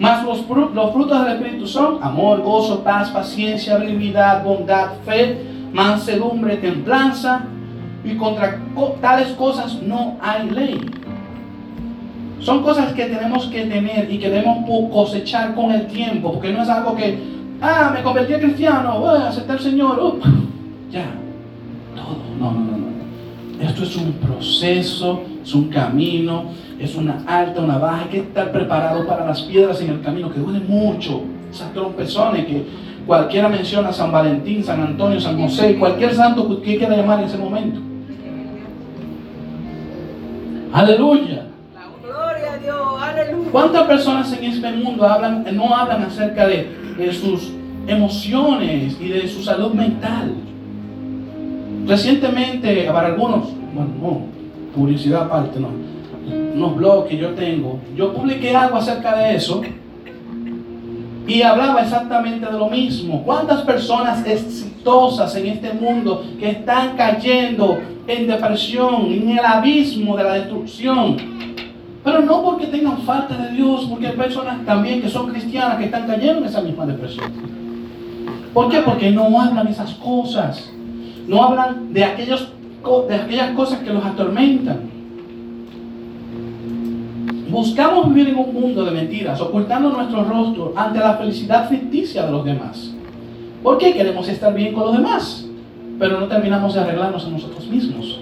Mas 0.00 0.24
los, 0.24 0.38
los 0.74 0.92
frutos 0.92 1.24
del 1.24 1.36
Espíritu 1.36 1.66
son 1.68 2.02
amor, 2.02 2.42
gozo, 2.42 2.82
paz, 2.82 3.10
paciencia, 3.10 3.78
benignidad, 3.78 4.42
bondad, 4.42 4.88
fe, 5.06 5.38
mansedumbre, 5.72 6.56
templanza. 6.56 7.44
Y 8.04 8.16
contra 8.16 8.58
co- 8.74 8.96
tales 9.00 9.28
cosas 9.28 9.80
no 9.82 10.18
hay 10.20 10.50
ley. 10.50 10.80
Son 12.44 12.62
cosas 12.62 12.92
que 12.92 13.06
tenemos 13.06 13.46
que 13.46 13.64
tener 13.64 14.12
y 14.12 14.18
que 14.18 14.28
debemos 14.28 14.68
cosechar 14.92 15.54
con 15.54 15.72
el 15.72 15.86
tiempo, 15.86 16.30
porque 16.34 16.52
no 16.52 16.62
es 16.62 16.68
algo 16.68 16.94
que, 16.94 17.18
ah, 17.62 17.90
me 17.94 18.02
convertí 18.02 18.34
a 18.34 18.38
cristiano, 18.38 19.00
voy 19.00 19.16
a 19.16 19.28
aceptar 19.28 19.56
al 19.56 19.62
Señor, 19.62 19.98
uh, 19.98 20.20
ya, 20.92 21.06
todo, 21.96 22.18
no, 22.38 22.52
no, 22.52 22.60
no, 22.60 22.76
no. 22.76 23.64
Esto 23.66 23.84
es 23.84 23.96
un 23.96 24.12
proceso, 24.12 25.22
es 25.42 25.54
un 25.54 25.70
camino, 25.70 26.44
es 26.78 26.94
una 26.96 27.24
alta, 27.26 27.62
una 27.62 27.78
baja, 27.78 28.02
hay 28.02 28.08
que 28.10 28.18
estar 28.18 28.52
preparado 28.52 29.06
para 29.06 29.24
las 29.24 29.40
piedras 29.40 29.80
en 29.80 29.88
el 29.88 30.02
camino, 30.02 30.30
que 30.30 30.38
duele 30.38 30.60
mucho, 30.60 31.22
esas 31.50 31.72
trompezones 31.72 32.44
que 32.44 32.66
cualquiera 33.06 33.48
menciona, 33.48 33.90
San 33.90 34.12
Valentín, 34.12 34.62
San 34.62 34.82
Antonio, 34.82 35.18
San 35.18 35.40
José, 35.40 35.76
cualquier 35.78 36.12
santo 36.12 36.46
que 36.60 36.76
quiera 36.76 36.94
llamar 36.94 37.20
en 37.20 37.24
ese 37.24 37.38
momento. 37.38 37.80
Aleluya. 40.74 41.53
¿Cuántas 43.52 43.86
personas 43.86 44.32
en 44.32 44.44
este 44.44 44.72
mundo 44.72 45.06
hablan, 45.06 45.44
no 45.52 45.74
hablan 45.74 46.02
acerca 46.02 46.46
de, 46.46 46.68
de 46.98 47.12
sus 47.12 47.52
emociones 47.86 48.96
y 49.00 49.08
de 49.08 49.28
su 49.28 49.42
salud 49.42 49.72
mental? 49.72 50.34
Recientemente, 51.86 52.88
para 52.92 53.08
algunos, 53.08 53.50
bueno, 53.74 53.90
no, 54.00 54.20
publicidad 54.74 55.24
aparte, 55.24 55.60
no, 55.60 55.68
unos 56.54 56.76
blogs 56.76 57.08
que 57.08 57.18
yo 57.18 57.30
tengo, 57.30 57.78
yo 57.94 58.12
publiqué 58.12 58.56
algo 58.56 58.78
acerca 58.78 59.16
de 59.16 59.36
eso 59.36 59.62
y 61.26 61.42
hablaba 61.42 61.82
exactamente 61.82 62.46
de 62.46 62.52
lo 62.52 62.68
mismo. 62.68 63.22
¿Cuántas 63.22 63.62
personas 63.62 64.26
exitosas 64.26 65.34
en 65.36 65.46
este 65.46 65.72
mundo 65.72 66.24
que 66.38 66.50
están 66.50 66.96
cayendo 66.96 67.78
en 68.06 68.26
depresión, 68.26 69.06
en 69.10 69.30
el 69.30 69.44
abismo 69.44 70.16
de 70.16 70.24
la 70.24 70.34
destrucción? 70.34 71.53
Pero 72.04 72.20
no 72.20 72.42
porque 72.42 72.66
tengan 72.66 72.98
falta 72.98 73.34
de 73.34 73.56
Dios, 73.56 73.86
porque 73.88 74.08
hay 74.08 74.16
personas 74.16 74.64
también 74.66 75.00
que 75.00 75.08
son 75.08 75.30
cristianas 75.30 75.78
que 75.78 75.86
están 75.86 76.06
cayendo 76.06 76.40
en 76.40 76.44
esa 76.44 76.60
misma 76.60 76.84
depresión. 76.84 77.32
¿Por 78.52 78.68
qué? 78.68 78.80
Porque 78.80 79.10
no 79.10 79.40
hablan 79.40 79.66
esas 79.68 79.94
cosas. 79.94 80.70
No 81.26 81.42
hablan 81.42 81.94
de, 81.94 82.04
aquellos, 82.04 82.50
de 83.08 83.14
aquellas 83.14 83.52
cosas 83.52 83.80
que 83.80 83.90
los 83.90 84.04
atormentan. 84.04 84.92
Buscamos 87.48 88.08
vivir 88.08 88.28
en 88.28 88.38
un 88.38 88.52
mundo 88.52 88.84
de 88.84 88.90
mentiras, 88.90 89.40
ocultando 89.40 89.88
nuestro 89.90 90.24
rostro 90.24 90.72
ante 90.76 90.98
la 90.98 91.14
felicidad 91.14 91.68
ficticia 91.68 92.26
de 92.26 92.32
los 92.32 92.44
demás. 92.44 92.92
¿Por 93.62 93.78
qué 93.78 93.94
queremos 93.94 94.28
estar 94.28 94.52
bien 94.52 94.74
con 94.74 94.84
los 94.84 94.96
demás? 94.96 95.46
Pero 95.98 96.20
no 96.20 96.26
terminamos 96.26 96.74
de 96.74 96.80
arreglarnos 96.80 97.24
a 97.24 97.28
nosotros 97.30 97.66
mismos. 97.66 98.20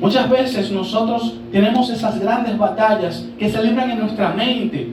Muchas 0.00 0.28
veces 0.28 0.70
nosotros 0.70 1.34
tenemos 1.52 1.88
esas 1.90 2.18
grandes 2.20 2.58
batallas 2.58 3.26
que 3.38 3.48
se 3.48 3.62
libran 3.62 3.90
en 3.90 4.00
nuestra 4.00 4.30
mente. 4.32 4.92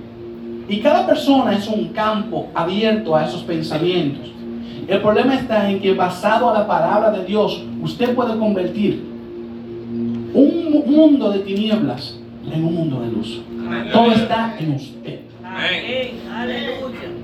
Y 0.69 0.77
cada 0.79 1.05
persona 1.05 1.53
es 1.53 1.67
un 1.67 1.89
campo 1.89 2.47
abierto 2.53 3.15
a 3.15 3.25
esos 3.25 3.43
pensamientos. 3.43 4.31
El 4.87 5.01
problema 5.01 5.35
está 5.35 5.69
en 5.69 5.79
que 5.79 5.93
basado 5.93 6.49
a 6.49 6.53
la 6.53 6.67
palabra 6.67 7.11
de 7.11 7.25
Dios, 7.25 7.63
usted 7.81 8.15
puede 8.15 8.37
convertir 8.37 9.03
un 10.33 10.71
mu- 10.71 10.85
mundo 10.85 11.29
de 11.31 11.39
tinieblas 11.39 12.17
en 12.51 12.63
un 12.63 12.75
mundo 12.75 13.01
de 13.01 13.11
luz. 13.11 13.41
Todo 13.91 14.11
está 14.13 14.55
en 14.59 14.71
usted. 14.73 15.19
Amén. 15.43 16.11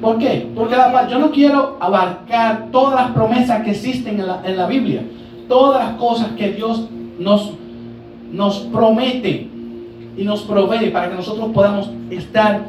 ¿Por 0.02 0.18
qué? 0.18 0.48
Porque 0.54 0.76
la 0.76 1.08
yo 1.10 1.20
no 1.20 1.32
quiero 1.32 1.78
abarcar 1.80 2.68
todas 2.72 2.96
las 2.96 3.12
promesas 3.12 3.64
que 3.64 3.72
existen 3.72 4.20
en 4.20 4.28
la, 4.28 4.42
en 4.46 4.58
la 4.58 4.68
Biblia, 4.68 5.02
todas 5.48 5.84
las 5.86 5.96
cosas 5.98 6.28
que 6.38 6.52
Dios 6.52 6.88
nos, 7.20 7.54
nos 8.32 8.60
promete 8.60 9.48
y 10.18 10.24
nos 10.24 10.42
provee 10.42 10.90
para 10.90 11.10
que 11.10 11.16
nosotros 11.16 11.50
podamos 11.54 11.90
estar 12.10 12.66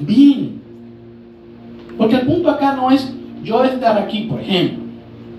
bien. 0.00 0.60
Porque 1.96 2.16
el 2.16 2.26
punto 2.26 2.50
acá 2.50 2.74
no 2.74 2.90
es 2.90 3.12
yo 3.42 3.64
estar 3.64 3.98
aquí, 3.98 4.22
por 4.22 4.40
ejemplo, 4.40 4.84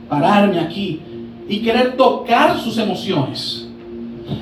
pararme 0.09 0.59
aquí 0.59 0.99
y 1.47 1.59
querer 1.59 1.95
tocar 1.95 2.57
sus 2.59 2.77
emociones. 2.77 3.67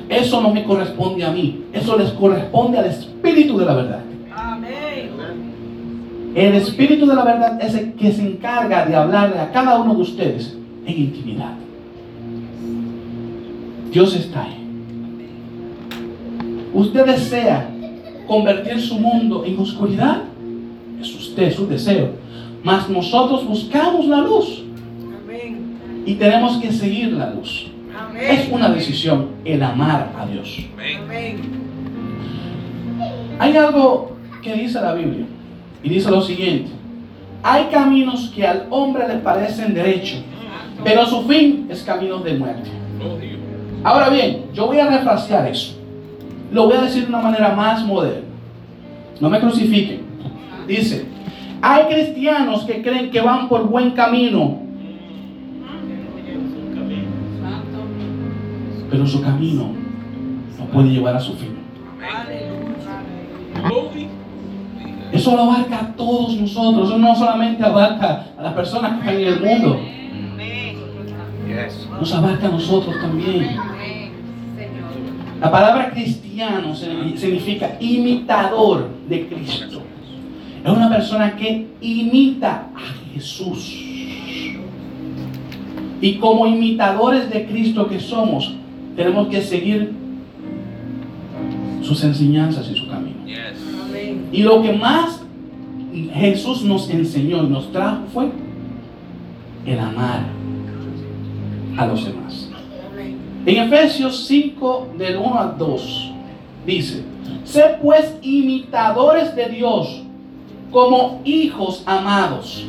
Eso 0.08 0.40
no 0.40 0.52
me 0.52 0.64
corresponde 0.64 1.24
a 1.24 1.30
mí, 1.30 1.64
eso 1.72 1.96
les 1.96 2.10
corresponde 2.10 2.78
al 2.78 2.86
Espíritu 2.86 3.56
de 3.58 3.64
la 3.64 3.74
verdad. 3.74 4.00
Amén. 4.34 5.10
El 6.34 6.54
Espíritu 6.54 7.06
de 7.06 7.14
la 7.14 7.24
verdad 7.24 7.58
es 7.62 7.74
el 7.74 7.94
que 7.94 8.12
se 8.12 8.22
encarga 8.22 8.84
de 8.84 8.94
hablarle 8.94 9.38
a 9.38 9.50
cada 9.50 9.78
uno 9.80 9.94
de 9.94 10.02
ustedes 10.02 10.56
en 10.86 10.98
intimidad. 10.98 11.54
Dios 13.90 14.14
está 14.14 14.44
ahí. 14.44 14.57
Usted 16.72 17.06
desea 17.06 17.68
convertir 18.26 18.80
su 18.80 18.98
mundo 18.98 19.44
en 19.44 19.58
oscuridad. 19.58 20.22
Es 21.00 21.14
usted, 21.14 21.52
su 21.54 21.66
deseo. 21.66 22.10
Mas 22.62 22.88
nosotros 22.88 23.46
buscamos 23.46 24.06
la 24.06 24.18
luz 24.20 24.64
Amén. 25.22 25.78
y 26.04 26.14
tenemos 26.14 26.58
que 26.58 26.72
seguir 26.72 27.12
la 27.12 27.30
luz. 27.30 27.68
Amén. 27.96 28.22
Es 28.28 28.48
una 28.50 28.68
decisión 28.68 29.28
el 29.44 29.62
amar 29.62 30.12
a 30.18 30.26
Dios. 30.26 30.58
Amén. 30.74 31.36
Hay 33.38 33.56
algo 33.56 34.16
que 34.42 34.54
dice 34.54 34.80
la 34.80 34.94
Biblia 34.94 35.24
y 35.82 35.88
dice 35.88 36.10
lo 36.10 36.20
siguiente. 36.20 36.70
Hay 37.42 37.66
caminos 37.66 38.32
que 38.34 38.44
al 38.44 38.66
hombre 38.70 39.06
le 39.06 39.14
parecen 39.18 39.72
derechos, 39.72 40.22
pero 40.82 41.06
su 41.06 41.22
fin 41.22 41.68
es 41.70 41.82
camino 41.84 42.18
de 42.18 42.34
muerte. 42.34 42.68
Ahora 43.84 44.08
bien, 44.10 44.46
yo 44.52 44.66
voy 44.66 44.80
a 44.80 44.90
refrasear 44.90 45.48
eso. 45.48 45.77
Lo 46.52 46.66
voy 46.66 46.76
a 46.76 46.82
decir 46.82 47.02
de 47.02 47.08
una 47.08 47.20
manera 47.20 47.54
más 47.54 47.84
moderna. 47.84 48.26
No 49.20 49.28
me 49.28 49.40
crucifiquen. 49.40 50.02
Dice, 50.66 51.06
hay 51.60 51.84
cristianos 51.86 52.64
que 52.64 52.82
creen 52.82 53.10
que 53.10 53.20
van 53.20 53.48
por 53.48 53.68
buen 53.68 53.90
camino, 53.90 54.60
pero 58.90 59.06
su 59.06 59.22
camino 59.22 59.72
no 60.58 60.64
puede 60.66 60.90
llevar 60.90 61.16
a 61.16 61.20
su 61.20 61.34
fin. 61.34 61.58
Eso 65.12 65.34
lo 65.34 65.42
abarca 65.42 65.80
a 65.80 65.96
todos 65.96 66.36
nosotros. 66.36 66.88
Eso 66.88 66.98
no 66.98 67.14
solamente 67.14 67.64
abarca 67.64 68.26
a 68.38 68.42
las 68.42 68.52
personas 68.52 68.92
que 68.92 68.98
están 68.98 69.16
en 69.16 69.26
el 69.26 69.40
mundo. 69.40 69.80
Nos 71.98 72.14
abarca 72.14 72.46
a 72.46 72.50
nosotros 72.50 72.94
también. 73.00 73.67
La 75.40 75.50
palabra 75.52 75.90
cristiano 75.90 76.74
significa 76.74 77.76
imitador 77.80 78.88
de 79.08 79.28
Cristo. 79.28 79.82
Es 80.64 80.70
una 80.70 80.88
persona 80.88 81.36
que 81.36 81.66
imita 81.80 82.68
a 82.74 83.12
Jesús. 83.14 83.76
Y 86.00 86.14
como 86.14 86.46
imitadores 86.46 87.30
de 87.30 87.46
Cristo 87.46 87.88
que 87.88 88.00
somos, 88.00 88.52
tenemos 88.96 89.28
que 89.28 89.40
seguir 89.40 89.92
sus 91.82 92.02
enseñanzas 92.02 92.68
y 92.70 92.76
su 92.76 92.88
camino. 92.88 93.18
Y 94.32 94.42
lo 94.42 94.60
que 94.60 94.72
más 94.72 95.22
Jesús 96.14 96.62
nos 96.64 96.90
enseñó 96.90 97.44
y 97.44 97.48
nos 97.48 97.70
trajo 97.72 98.02
fue 98.12 98.30
el 99.66 99.78
amar 99.78 100.22
a 101.76 101.86
los 101.86 102.04
demás. 102.04 102.47
En 103.46 103.56
Efesios 103.56 104.26
5, 104.26 104.88
del 104.98 105.16
1 105.16 105.38
al 105.38 105.58
2, 105.58 106.12
dice, 106.66 107.02
Sed 107.44 107.76
pues 107.82 108.14
imitadores 108.20 109.34
de 109.34 109.48
Dios 109.48 110.02
como 110.70 111.22
hijos 111.24 111.82
amados, 111.86 112.66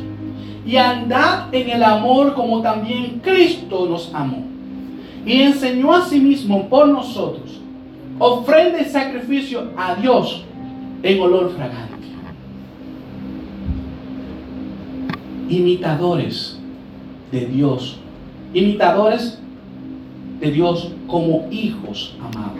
y 0.64 0.76
andad 0.76 1.52
en 1.52 1.70
el 1.70 1.82
amor 1.82 2.34
como 2.34 2.62
también 2.62 3.20
Cristo 3.22 3.86
nos 3.86 4.14
amó, 4.14 4.44
y 5.26 5.42
enseñó 5.42 5.92
a 5.92 6.02
sí 6.06 6.18
mismo 6.18 6.68
por 6.68 6.88
nosotros, 6.88 7.60
ofrenda 8.18 8.80
y 8.80 8.84
sacrificio 8.84 9.70
a 9.76 9.94
Dios 9.96 10.44
en 11.02 11.20
olor 11.20 11.50
fragante. 11.54 11.90
Imitadores 15.48 16.58
de 17.32 17.46
Dios, 17.46 17.98
imitadores 18.54 19.40
de 20.40 20.50
Dios 20.50 20.92
como 21.06 21.46
hijos 21.50 22.16
amados. 22.20 22.58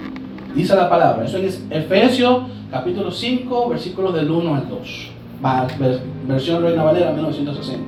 Dice 0.54 0.74
la 0.74 0.88
palabra, 0.90 1.24
eso 1.24 1.38
es 1.38 1.64
Efesios 1.70 2.42
capítulo 2.70 3.10
5, 3.10 3.68
versículos 3.68 4.14
del 4.14 4.30
1 4.30 4.54
al 4.54 4.68
2. 4.68 5.10
Va, 5.44 5.66
ver- 5.78 6.02
versión 6.26 6.62
Reina 6.62 6.82
Valera 6.82 7.12
1960. 7.12 7.84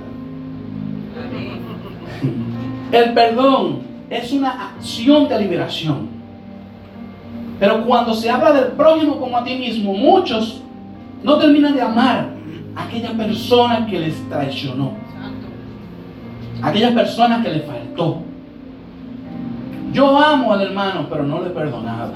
El 2.92 3.12
perdón 3.14 3.80
es 4.10 4.32
una 4.32 4.68
acción 4.74 5.28
de 5.28 5.38
liberación. 5.40 6.08
Pero 7.58 7.84
cuando 7.86 8.12
se 8.14 8.28
habla 8.28 8.52
del 8.52 8.72
prójimo 8.72 9.18
como 9.18 9.36
a 9.36 9.44
ti 9.44 9.54
mismo, 9.54 9.94
muchos 9.94 10.62
no 11.22 11.38
terminan 11.38 11.74
de 11.74 11.80
amar 11.82 12.30
a 12.74 12.84
aquella 12.84 13.12
persona 13.12 13.86
que 13.86 13.98
les 14.00 14.28
traicionó. 14.28 14.92
Aquella 16.60 16.94
persona 16.94 17.42
que 17.42 17.50
le 17.50 17.60
faltó. 17.60 18.22
Yo 19.92 20.18
amo 20.18 20.52
al 20.52 20.62
hermano, 20.62 21.06
pero 21.10 21.22
no 21.24 21.40
le 21.42 21.48
he 21.48 21.50
perdonado. 21.50 22.12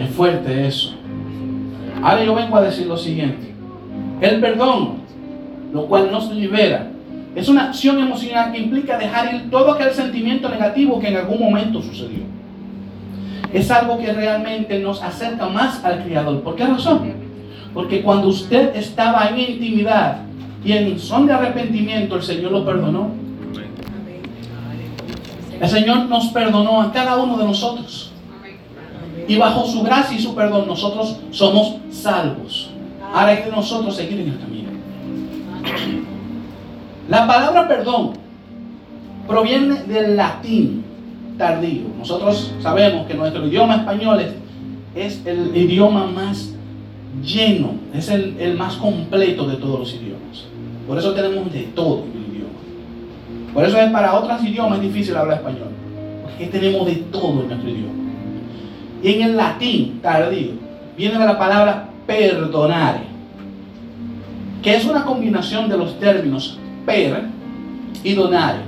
Es 0.00 0.10
fuerte 0.10 0.66
eso. 0.66 0.94
Ahora 2.02 2.24
yo 2.24 2.34
vengo 2.34 2.56
a 2.56 2.62
decir 2.62 2.86
lo 2.86 2.96
siguiente. 2.96 3.52
El 4.20 4.40
perdón, 4.40 4.98
lo 5.72 5.86
cual 5.86 6.10
nos 6.12 6.30
libera, 6.30 6.90
es 7.34 7.48
una 7.48 7.64
acción 7.64 7.98
emocional 7.98 8.52
que 8.52 8.58
implica 8.58 8.96
dejar 8.96 9.34
ir 9.34 9.50
todo 9.50 9.72
aquel 9.72 9.90
sentimiento 9.92 10.48
negativo 10.48 10.98
que 11.00 11.08
en 11.08 11.16
algún 11.16 11.40
momento 11.40 11.82
sucedió. 11.82 12.20
Es 13.52 13.70
algo 13.70 13.98
que 13.98 14.12
realmente 14.12 14.78
nos 14.78 15.02
acerca 15.02 15.48
más 15.48 15.84
al 15.84 16.04
Creador. 16.04 16.42
¿Por 16.42 16.54
qué 16.54 16.66
razón? 16.66 17.12
Porque 17.74 18.02
cuando 18.02 18.28
usted 18.28 18.74
estaba 18.76 19.28
en 19.28 19.38
intimidad 19.38 20.18
y 20.64 20.72
en 20.72 20.98
son 20.98 21.26
de 21.26 21.32
arrepentimiento, 21.32 22.16
el 22.16 22.22
Señor 22.22 22.52
lo 22.52 22.64
perdonó. 22.64 23.27
El 25.60 25.68
Señor 25.68 26.06
nos 26.06 26.26
perdonó 26.28 26.80
a 26.80 26.92
cada 26.92 27.16
uno 27.16 27.36
de 27.36 27.44
nosotros. 27.44 28.12
Y 29.26 29.36
bajo 29.36 29.66
su 29.66 29.82
gracia 29.82 30.16
y 30.16 30.20
su 30.20 30.34
perdón 30.34 30.66
nosotros 30.66 31.16
somos 31.30 31.76
salvos. 31.90 32.70
Ahora 33.12 33.28
hay 33.28 33.42
que 33.42 33.50
nosotros 33.50 33.96
seguir 33.96 34.20
en 34.20 34.28
el 34.28 34.38
camino. 34.38 34.68
La 37.08 37.26
palabra 37.26 37.66
perdón 37.66 38.12
proviene 39.26 39.82
del 39.84 40.16
latín 40.16 40.84
tardío. 41.36 41.84
Nosotros 41.98 42.52
sabemos 42.62 43.06
que 43.06 43.14
nuestro 43.14 43.46
idioma 43.46 43.76
español 43.76 44.20
es, 44.20 44.34
es 44.94 45.26
el 45.26 45.56
idioma 45.56 46.06
más 46.06 46.54
lleno, 47.24 47.72
es 47.94 48.08
el, 48.08 48.54
más 48.56 48.74
completo 48.76 49.46
de 49.46 49.56
todos 49.56 49.80
los 49.80 49.94
idiomas. 49.94 50.44
Por 50.86 50.98
eso 50.98 51.12
tenemos 51.12 51.52
de 51.52 51.62
todo 51.74 52.04
en. 52.04 52.27
Por 53.58 53.66
eso 53.66 53.76
es 53.76 53.90
para 53.90 54.14
otros 54.14 54.40
idiomas 54.44 54.80
difícil 54.80 55.16
hablar 55.16 55.38
español. 55.38 55.70
Porque 56.22 56.46
tenemos 56.46 56.86
de 56.86 56.92
todo 57.10 57.42
en 57.42 57.48
nuestro 57.48 57.68
idioma. 57.68 57.92
Y 59.02 59.14
en 59.14 59.22
el 59.22 59.36
latín 59.36 59.98
tardío 60.00 60.52
viene 60.96 61.18
de 61.18 61.24
la 61.24 61.36
palabra 61.36 61.88
perdonare, 62.06 63.00
que 64.62 64.76
es 64.76 64.84
una 64.84 65.04
combinación 65.04 65.68
de 65.68 65.76
los 65.76 65.98
términos 65.98 66.56
per 66.86 67.24
y 68.04 68.14
donare. 68.14 68.60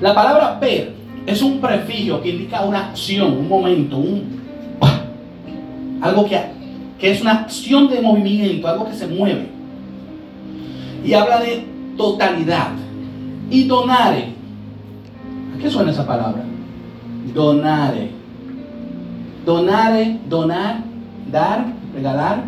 La 0.00 0.14
palabra 0.14 0.60
per 0.60 0.92
es 1.26 1.42
un 1.42 1.60
prefijo 1.60 2.22
que 2.22 2.28
indica 2.28 2.60
una 2.60 2.90
acción, 2.90 3.36
un 3.36 3.48
momento, 3.48 3.96
un 3.96 4.40
algo 6.00 6.26
que, 6.26 6.40
que 7.00 7.10
es 7.10 7.20
una 7.20 7.40
acción 7.40 7.88
de 7.88 8.00
movimiento, 8.00 8.68
algo 8.68 8.86
que 8.88 8.94
se 8.94 9.08
mueve. 9.08 9.48
Y 11.04 11.12
habla 11.12 11.40
de 11.40 11.66
totalidad. 11.96 12.83
Y 13.54 13.68
donare. 13.68 14.30
¿A 15.54 15.62
qué 15.62 15.70
suena 15.70 15.92
esa 15.92 16.04
palabra? 16.04 16.42
Donare. 17.32 18.10
Donare, 19.46 20.18
donar, 20.28 20.80
dar, 21.30 21.66
regalar. 21.94 22.42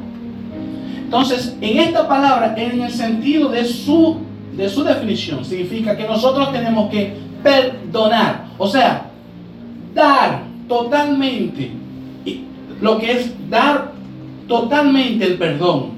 Entonces, 1.05 1.57
en 1.61 1.79
esta 1.79 2.09
palabra, 2.09 2.57
en 2.57 2.81
el 2.81 2.91
sentido 2.91 3.49
de 3.51 3.65
su, 3.65 4.17
de 4.57 4.69
su 4.69 4.83
definición, 4.83 5.45
significa 5.45 5.97
que 5.97 6.09
nosotros 6.09 6.51
tenemos 6.51 6.91
que 6.91 7.15
perdonar. 7.41 8.47
O 8.59 8.67
sea, 8.67 9.09
dar 9.95 10.43
totalmente, 10.67 11.71
lo 12.81 12.99
que 12.99 13.13
es 13.13 13.49
dar 13.49 13.93
totalmente 14.49 15.25
el 15.25 15.39
perdón. 15.39 15.91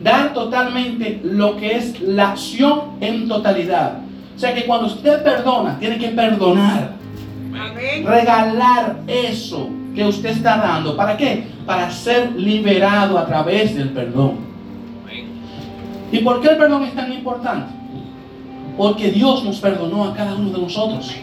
Dar 0.00 0.32
totalmente 0.32 1.20
lo 1.24 1.56
que 1.56 1.74
es 1.74 2.00
la 2.00 2.30
acción 2.30 2.82
en 3.00 3.26
totalidad. 3.26 4.04
O 4.34 4.38
sea 4.38 4.54
que 4.54 4.64
cuando 4.64 4.86
usted 4.86 5.22
perdona, 5.22 5.78
tiene 5.78 5.98
que 5.98 6.08
perdonar. 6.08 6.92
Amén. 7.54 8.06
Regalar 8.06 9.00
eso 9.06 9.68
que 9.94 10.04
usted 10.04 10.30
está 10.30 10.56
dando. 10.56 10.96
¿Para 10.96 11.16
qué? 11.16 11.46
Para 11.64 11.90
ser 11.90 12.32
liberado 12.32 13.16
a 13.18 13.26
través 13.26 13.76
del 13.76 13.90
perdón. 13.90 14.54
¿Y 16.10 16.18
por 16.18 16.40
qué 16.40 16.48
el 16.48 16.56
perdón 16.56 16.84
es 16.84 16.94
tan 16.94 17.12
importante? 17.12 17.72
Porque 18.76 19.10
Dios 19.10 19.44
nos 19.44 19.58
perdonó 19.60 20.04
a 20.04 20.14
cada 20.14 20.34
uno 20.34 20.50
de 20.50 20.58
nosotros. 20.58 21.14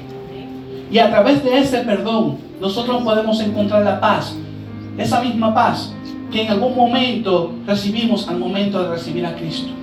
Y 0.90 0.98
a 0.98 1.10
través 1.10 1.44
de 1.44 1.60
ese 1.60 1.80
perdón, 1.80 2.38
nosotros 2.60 3.02
podemos 3.04 3.40
encontrar 3.42 3.84
la 3.84 4.00
paz. 4.00 4.36
Esa 4.98 5.22
misma 5.22 5.54
paz 5.54 5.94
que 6.32 6.44
en 6.44 6.52
algún 6.52 6.76
momento 6.76 7.54
recibimos 7.66 8.28
al 8.28 8.38
momento 8.38 8.84
de 8.84 8.90
recibir 8.90 9.26
a 9.26 9.36
Cristo. 9.36 9.81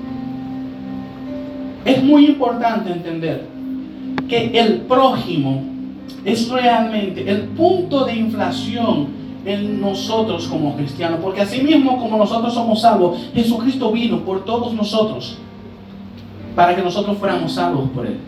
Es 1.89 2.05
muy 2.05 2.27
importante 2.27 2.93
entender 2.93 3.47
que 4.29 4.51
el 4.59 4.83
prójimo 4.83 5.63
es 6.23 6.51
realmente 6.51 7.31
el 7.31 7.45
punto 7.45 8.05
de 8.05 8.15
inflación 8.15 9.09
en 9.47 9.81
nosotros 9.81 10.49
como 10.49 10.77
cristianos. 10.77 11.21
Porque 11.23 11.41
así 11.41 11.63
mismo 11.63 11.99
como 11.99 12.19
nosotros 12.19 12.53
somos 12.53 12.83
salvos, 12.83 13.31
Jesucristo 13.35 13.91
vino 13.91 14.21
por 14.21 14.45
todos 14.45 14.75
nosotros 14.75 15.39
para 16.55 16.77
que 16.77 16.83
nosotros 16.83 17.17
fuéramos 17.17 17.55
salvos 17.55 17.89
por 17.95 18.07
Él. 18.07 18.19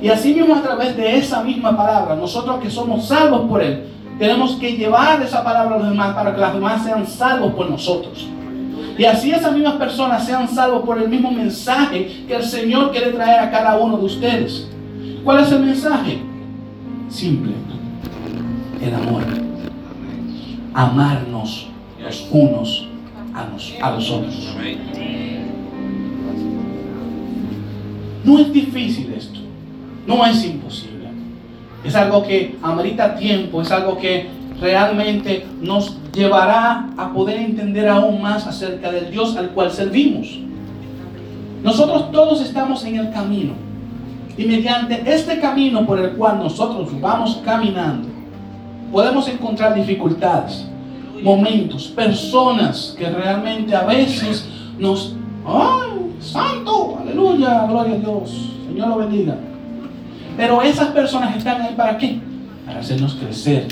Y 0.00 0.08
así 0.08 0.32
mismo 0.32 0.54
a 0.54 0.62
través 0.62 0.96
de 0.96 1.18
esa 1.18 1.44
misma 1.44 1.76
palabra, 1.76 2.16
nosotros 2.16 2.58
que 2.62 2.70
somos 2.70 3.06
salvos 3.06 3.42
por 3.42 3.62
Él, 3.62 3.84
tenemos 4.18 4.56
que 4.56 4.78
llevar 4.78 5.20
esa 5.20 5.44
palabra 5.44 5.76
a 5.76 5.78
los 5.78 5.90
demás 5.90 6.14
para 6.14 6.34
que 6.34 6.40
los 6.40 6.54
demás 6.54 6.82
sean 6.82 7.06
salvos 7.06 7.52
por 7.52 7.68
nosotros. 7.68 8.26
Y 8.96 9.04
así 9.04 9.32
esas 9.32 9.52
mismas 9.52 9.74
personas 9.74 10.24
sean 10.24 10.48
salvos 10.48 10.84
por 10.84 11.00
el 11.00 11.08
mismo 11.08 11.30
mensaje 11.30 12.24
que 12.28 12.34
el 12.34 12.44
Señor 12.44 12.92
quiere 12.92 13.10
traer 13.10 13.40
a 13.40 13.50
cada 13.50 13.76
uno 13.76 13.98
de 13.98 14.04
ustedes. 14.04 14.68
¿Cuál 15.24 15.42
es 15.42 15.50
el 15.50 15.60
mensaje? 15.60 16.18
Simple. 17.08 17.52
El 18.80 18.94
amor. 18.94 19.22
Amarnos 20.74 21.68
los 22.02 22.28
unos 22.30 22.88
a 23.80 23.90
los, 23.90 24.10
otros. 24.10 24.56
No 28.24 28.38
es 28.38 28.52
difícil 28.52 29.12
esto. 29.16 29.40
No 30.06 30.24
es 30.24 30.44
imposible. 30.44 31.08
Es 31.82 31.94
algo 31.96 32.22
que 32.22 32.56
amerita 32.62 33.16
tiempo, 33.16 33.60
es 33.60 33.70
algo 33.70 33.98
que 33.98 34.28
realmente 34.60 35.46
nos 35.60 35.96
llevará 36.12 36.90
a 36.96 37.12
poder 37.12 37.38
entender 37.38 37.88
aún 37.88 38.22
más 38.22 38.46
acerca 38.46 38.90
del 38.90 39.10
Dios 39.10 39.36
al 39.36 39.50
cual 39.50 39.70
servimos. 39.70 40.38
Nosotros 41.62 42.12
todos 42.12 42.42
estamos 42.42 42.84
en 42.84 42.96
el 42.96 43.10
camino. 43.10 43.52
Y 44.36 44.44
mediante 44.44 45.02
este 45.06 45.40
camino 45.40 45.86
por 45.86 45.98
el 45.98 46.10
cual 46.10 46.38
nosotros 46.38 46.88
vamos 47.00 47.40
caminando, 47.44 48.08
podemos 48.90 49.28
encontrar 49.28 49.74
dificultades, 49.74 50.66
momentos, 51.22 51.88
personas 51.88 52.94
que 52.98 53.08
realmente 53.08 53.74
a 53.74 53.84
veces 53.84 54.46
nos... 54.78 55.14
¡Ay, 55.46 56.12
santo! 56.20 56.98
Aleluya, 57.00 57.66
gloria 57.66 57.94
a 57.94 57.98
Dios. 57.98 58.50
Señor 58.66 58.88
lo 58.88 58.96
bendiga. 58.98 59.36
Pero 60.36 60.62
esas 60.62 60.88
personas 60.88 61.36
están 61.36 61.62
ahí 61.62 61.74
para 61.76 61.96
qué? 61.96 62.18
Para 62.66 62.80
hacernos 62.80 63.14
crecer, 63.14 63.68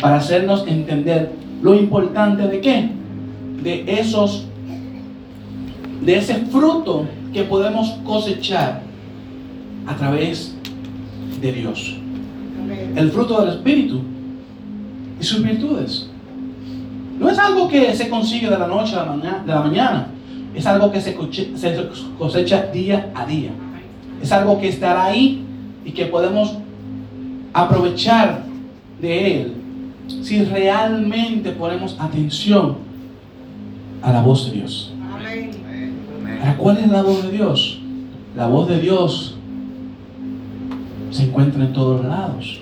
para 0.00 0.16
hacernos 0.16 0.66
entender 0.66 1.32
lo 1.62 1.74
importante 1.74 2.46
de 2.46 2.60
qué? 2.60 2.90
De 3.62 3.84
esos, 4.00 4.46
de 6.00 6.16
ese 6.16 6.36
fruto 6.46 7.06
que 7.32 7.42
podemos 7.42 7.90
cosechar 8.04 8.82
a 9.86 9.96
través 9.96 10.54
de 11.40 11.52
Dios. 11.52 11.96
El 12.94 13.10
fruto 13.10 13.40
del 13.40 13.54
Espíritu 13.54 14.00
y 15.20 15.24
sus 15.24 15.42
virtudes. 15.42 16.08
No 17.18 17.28
es 17.28 17.38
algo 17.38 17.68
que 17.68 17.94
se 17.94 18.08
consigue 18.08 18.48
de 18.48 18.58
la 18.58 18.66
noche 18.66 18.94
a 18.94 19.04
la 19.04 19.12
mañana, 19.12 19.42
de 19.44 19.52
la 19.52 19.60
mañana. 19.60 20.06
Es 20.54 20.66
algo 20.66 20.92
que 20.92 21.00
se 21.00 21.16
cosecha 22.18 22.66
día 22.72 23.10
a 23.14 23.26
día. 23.26 23.50
Es 24.22 24.30
algo 24.32 24.60
que 24.60 24.68
estará 24.68 25.06
ahí 25.06 25.44
y 25.84 25.92
que 25.92 26.06
podemos 26.06 26.56
aprovechar 27.52 28.47
de 29.00 29.42
Él 29.42 29.52
si 30.22 30.42
realmente 30.44 31.50
ponemos 31.52 31.96
atención 31.98 32.76
a 34.02 34.12
la 34.12 34.22
voz 34.22 34.50
de 34.50 34.58
Dios. 34.58 34.92
¿Para 36.40 36.56
cuál 36.56 36.78
es 36.78 36.88
la 36.88 37.02
voz 37.02 37.24
de 37.24 37.30
Dios? 37.32 37.80
La 38.36 38.46
voz 38.46 38.68
de 38.68 38.80
Dios 38.80 39.36
se 41.10 41.24
encuentra 41.24 41.64
en 41.64 41.72
todos 41.72 42.04
lados. 42.04 42.60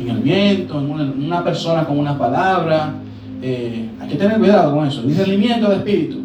En 0.00 0.10
el 0.10 0.18
viento, 0.18 0.78
en 0.78 0.90
una, 1.24 1.42
persona 1.42 1.84
con 1.84 1.98
una 1.98 2.16
palabra. 2.16 2.94
Eh, 3.42 3.88
hay 4.00 4.08
que 4.08 4.16
tener 4.16 4.38
cuidado 4.38 4.74
con 4.74 4.86
eso. 4.86 5.02
Discernimiento 5.02 5.68
de 5.68 5.76
espíritu. 5.76 6.20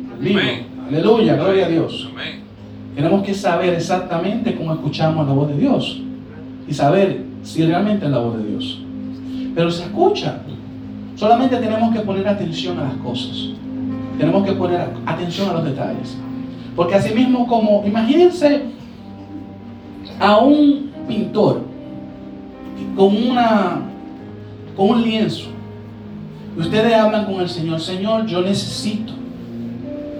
Aleluya, 0.87 1.35
gloria 1.35 1.65
a 1.65 1.69
Dios. 1.69 2.09
Tenemos 2.95 3.23
que 3.23 3.33
saber 3.33 3.73
exactamente 3.73 4.55
cómo 4.55 4.73
escuchamos 4.73 5.25
la 5.25 5.33
voz 5.33 5.47
de 5.49 5.57
Dios 5.57 6.01
y 6.67 6.73
saber 6.73 7.30
si 7.43 7.63
realmente 7.65 8.05
es 8.05 8.11
la 8.11 8.19
voz 8.19 8.37
de 8.37 8.49
Dios. 8.49 8.81
Pero 9.55 9.71
se 9.71 9.83
escucha. 9.83 10.39
Solamente 11.15 11.57
tenemos 11.57 11.93
que 11.93 12.01
poner 12.01 12.27
atención 12.27 12.79
a 12.79 12.83
las 12.83 12.93
cosas. 12.95 13.49
Tenemos 14.17 14.45
que 14.45 14.53
poner 14.53 14.87
atención 15.05 15.49
a 15.49 15.53
los 15.53 15.65
detalles. 15.65 16.17
Porque 16.75 16.95
así 16.95 17.13
mismo 17.13 17.47
como, 17.47 17.83
imagínense 17.85 18.63
a 20.19 20.37
un 20.37 20.91
pintor 21.07 21.61
con, 22.95 23.15
una, 23.15 23.81
con 24.75 24.89
un 24.89 25.01
lienzo 25.01 25.51
Ustedes 26.57 26.93
hablan 26.93 27.25
con 27.25 27.39
el 27.39 27.47
Señor, 27.47 27.79
Señor, 27.79 28.25
yo 28.25 28.41
necesito, 28.41 29.13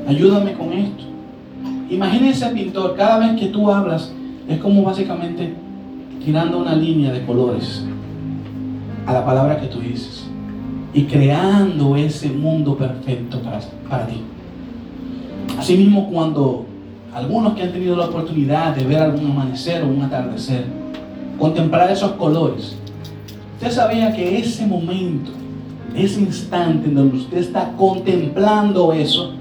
ayúdame 0.08 0.54
con 0.54 0.72
esto. 0.72 1.04
Imagínense 1.90 2.48
pintor, 2.48 2.96
cada 2.96 3.20
vez 3.20 3.38
que 3.38 3.48
tú 3.48 3.70
hablas, 3.70 4.14
es 4.48 4.58
como 4.60 4.82
básicamente 4.84 5.54
tirando 6.24 6.60
una 6.60 6.76
línea 6.76 7.12
de 7.12 7.26
colores 7.26 7.84
a 9.06 9.14
la 9.14 9.26
palabra 9.26 9.60
que 9.60 9.68
tú 9.68 9.80
dices 9.80 10.26
y 10.94 11.04
creando 11.04 11.96
ese 11.96 12.30
mundo 12.30 12.76
perfecto 12.76 13.40
para, 13.40 13.60
para 13.90 14.08
ti. 14.08 14.22
Asimismo, 15.58 16.10
cuando 16.10 16.66
algunos 17.14 17.54
que 17.54 17.64
han 17.64 17.72
tenido 17.72 17.96
la 17.96 18.06
oportunidad 18.06 18.76
de 18.76 18.84
ver 18.84 19.00
algún 19.00 19.32
amanecer 19.32 19.84
o 19.84 19.88
un 19.88 20.02
atardecer, 20.02 20.66
contemplar 21.40 21.92
esos 21.92 22.12
colores, 22.14 22.76
usted 23.56 23.72
sabía 23.72 24.14
que 24.14 24.38
ese 24.40 24.66
momento, 24.66 25.32
ese 25.96 26.22
instante 26.22 26.88
en 26.88 26.96
donde 26.96 27.18
usted 27.18 27.38
está 27.38 27.72
contemplando 27.78 28.94
eso, 28.94 29.34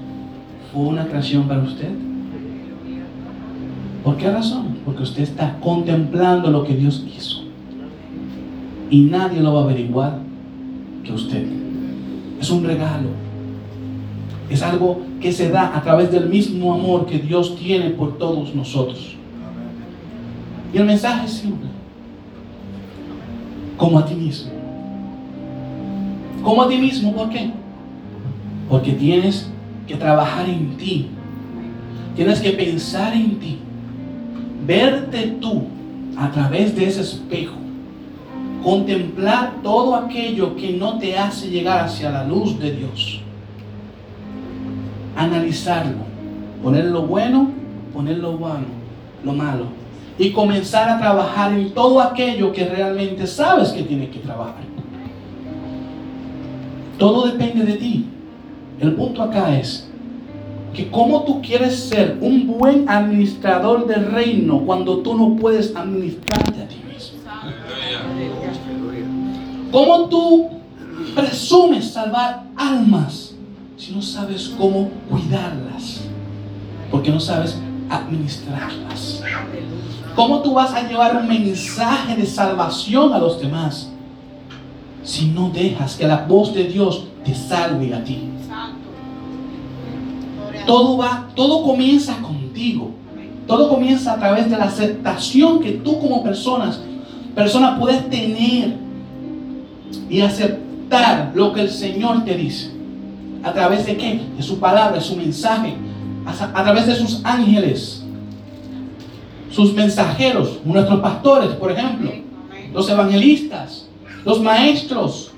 fue 0.73 0.83
una 0.83 1.05
creación 1.05 1.47
para 1.47 1.61
usted. 1.61 1.89
¿Por 4.03 4.17
qué 4.17 4.31
razón? 4.31 4.70
Porque 4.85 5.03
usted 5.03 5.23
está 5.23 5.59
contemplando 5.59 6.49
lo 6.49 6.63
que 6.63 6.75
Dios 6.75 7.05
hizo. 7.15 7.43
Y 8.89 9.01
nadie 9.01 9.39
lo 9.41 9.53
va 9.53 9.61
a 9.61 9.63
averiguar 9.63 10.19
que 11.03 11.13
usted. 11.13 11.45
Es 12.39 12.49
un 12.49 12.63
regalo. 12.63 13.09
Es 14.49 14.61
algo 14.63 15.01
que 15.21 15.31
se 15.31 15.49
da 15.49 15.77
a 15.77 15.81
través 15.81 16.11
del 16.11 16.27
mismo 16.27 16.73
amor 16.73 17.05
que 17.05 17.19
Dios 17.19 17.55
tiene 17.55 17.91
por 17.91 18.17
todos 18.17 18.53
nosotros. 18.53 19.15
Y 20.73 20.77
el 20.77 20.85
mensaje 20.85 21.25
es 21.25 21.33
simple. 21.33 21.69
Como 23.77 23.99
a 23.99 24.05
ti 24.05 24.15
mismo. 24.15 24.51
Como 26.43 26.63
a 26.63 26.67
ti 26.67 26.77
mismo, 26.77 27.13
¿por 27.13 27.29
qué? 27.29 27.51
Porque 28.67 28.93
tienes 28.93 29.49
que 29.87 29.95
trabajar 29.95 30.49
en 30.49 30.75
ti. 30.75 31.07
Tienes 32.15 32.41
que 32.41 32.51
pensar 32.51 33.13
en 33.13 33.39
ti 33.39 33.60
verte 34.65 35.37
tú 35.39 35.63
a 36.17 36.31
través 36.31 36.75
de 36.75 36.87
ese 36.87 37.01
espejo, 37.01 37.55
contemplar 38.63 39.53
todo 39.63 39.95
aquello 39.95 40.55
que 40.55 40.73
no 40.73 40.99
te 40.99 41.17
hace 41.17 41.49
llegar 41.49 41.85
hacia 41.85 42.11
la 42.11 42.25
luz 42.25 42.59
de 42.59 42.75
Dios, 42.75 43.21
analizarlo, 45.15 45.97
poner 46.61 46.85
lo 46.85 47.03
bueno, 47.03 47.49
poner 47.93 48.17
lo 48.17 48.37
bueno, 48.37 48.65
lo 49.23 49.33
malo, 49.33 49.65
y 50.17 50.31
comenzar 50.31 50.89
a 50.89 50.99
trabajar 50.99 51.53
en 51.53 51.73
todo 51.73 51.99
aquello 51.99 52.51
que 52.51 52.65
realmente 52.65 53.25
sabes 53.25 53.69
que 53.69 53.83
tienes 53.83 54.09
que 54.09 54.19
trabajar. 54.19 54.71
Todo 56.99 57.25
depende 57.25 57.65
de 57.65 57.73
ti. 57.73 58.05
El 58.79 58.93
punto 58.93 59.23
acá 59.23 59.57
es, 59.57 59.90
que 60.73 60.89
cómo 60.89 61.23
tú 61.23 61.41
quieres 61.41 61.75
ser 61.75 62.17
un 62.21 62.47
buen 62.47 62.87
administrador 62.89 63.87
del 63.87 64.05
reino 64.11 64.61
cuando 64.65 64.99
tú 64.99 65.15
no 65.15 65.35
puedes 65.35 65.75
administrarte 65.75 66.61
a 66.61 66.67
ti 66.67 66.81
mismo. 66.91 67.19
¿Cómo 69.71 70.07
tú 70.07 70.49
presumes 71.15 71.91
salvar 71.91 72.43
almas 72.55 73.35
si 73.75 73.93
no 73.93 74.01
sabes 74.01 74.53
cómo 74.57 74.89
cuidarlas? 75.09 76.01
Porque 76.89 77.09
no 77.09 77.19
sabes 77.19 77.57
administrarlas. 77.89 79.21
¿Cómo 80.15 80.41
tú 80.41 80.53
vas 80.53 80.73
a 80.73 80.87
llevar 80.87 81.15
un 81.17 81.27
mensaje 81.27 82.15
de 82.15 82.25
salvación 82.25 83.13
a 83.13 83.19
los 83.19 83.41
demás 83.41 83.89
si 85.03 85.27
no 85.27 85.49
dejas 85.49 85.95
que 85.95 86.07
la 86.07 86.25
voz 86.25 86.53
de 86.53 86.65
Dios 86.65 87.05
te 87.25 87.33
salve 87.33 87.93
a 87.93 88.03
ti? 88.03 88.29
Todo 90.65 90.97
va, 90.97 91.27
todo 91.35 91.63
comienza 91.63 92.17
contigo. 92.21 92.91
Todo 93.47 93.69
comienza 93.69 94.13
a 94.13 94.19
través 94.19 94.49
de 94.49 94.57
la 94.57 94.65
aceptación 94.65 95.59
que 95.59 95.71
tú 95.71 95.99
como 95.99 96.23
personas, 96.23 96.79
persona 97.35 97.77
puedes 97.79 98.09
tener 98.09 98.75
y 100.09 100.21
aceptar 100.21 101.31
lo 101.33 101.51
que 101.53 101.61
el 101.61 101.69
Señor 101.69 102.23
te 102.23 102.35
dice. 102.35 102.71
¿A 103.43 103.51
través 103.53 103.85
de 103.85 103.97
qué? 103.97 104.21
De 104.37 104.43
su 104.43 104.59
palabra, 104.59 104.97
de 104.97 105.01
su 105.01 105.15
mensaje. 105.15 105.75
A, 106.25 106.31
a 106.31 106.63
través 106.63 106.85
de 106.85 106.95
sus 106.95 107.21
ángeles. 107.23 108.03
Sus 109.49 109.73
mensajeros, 109.73 110.59
nuestros 110.63 110.99
pastores, 110.99 111.49
por 111.55 111.71
ejemplo. 111.71 112.11
Los 112.73 112.89
evangelistas, 112.89 113.87
los 114.23 114.41
maestros, 114.41 115.30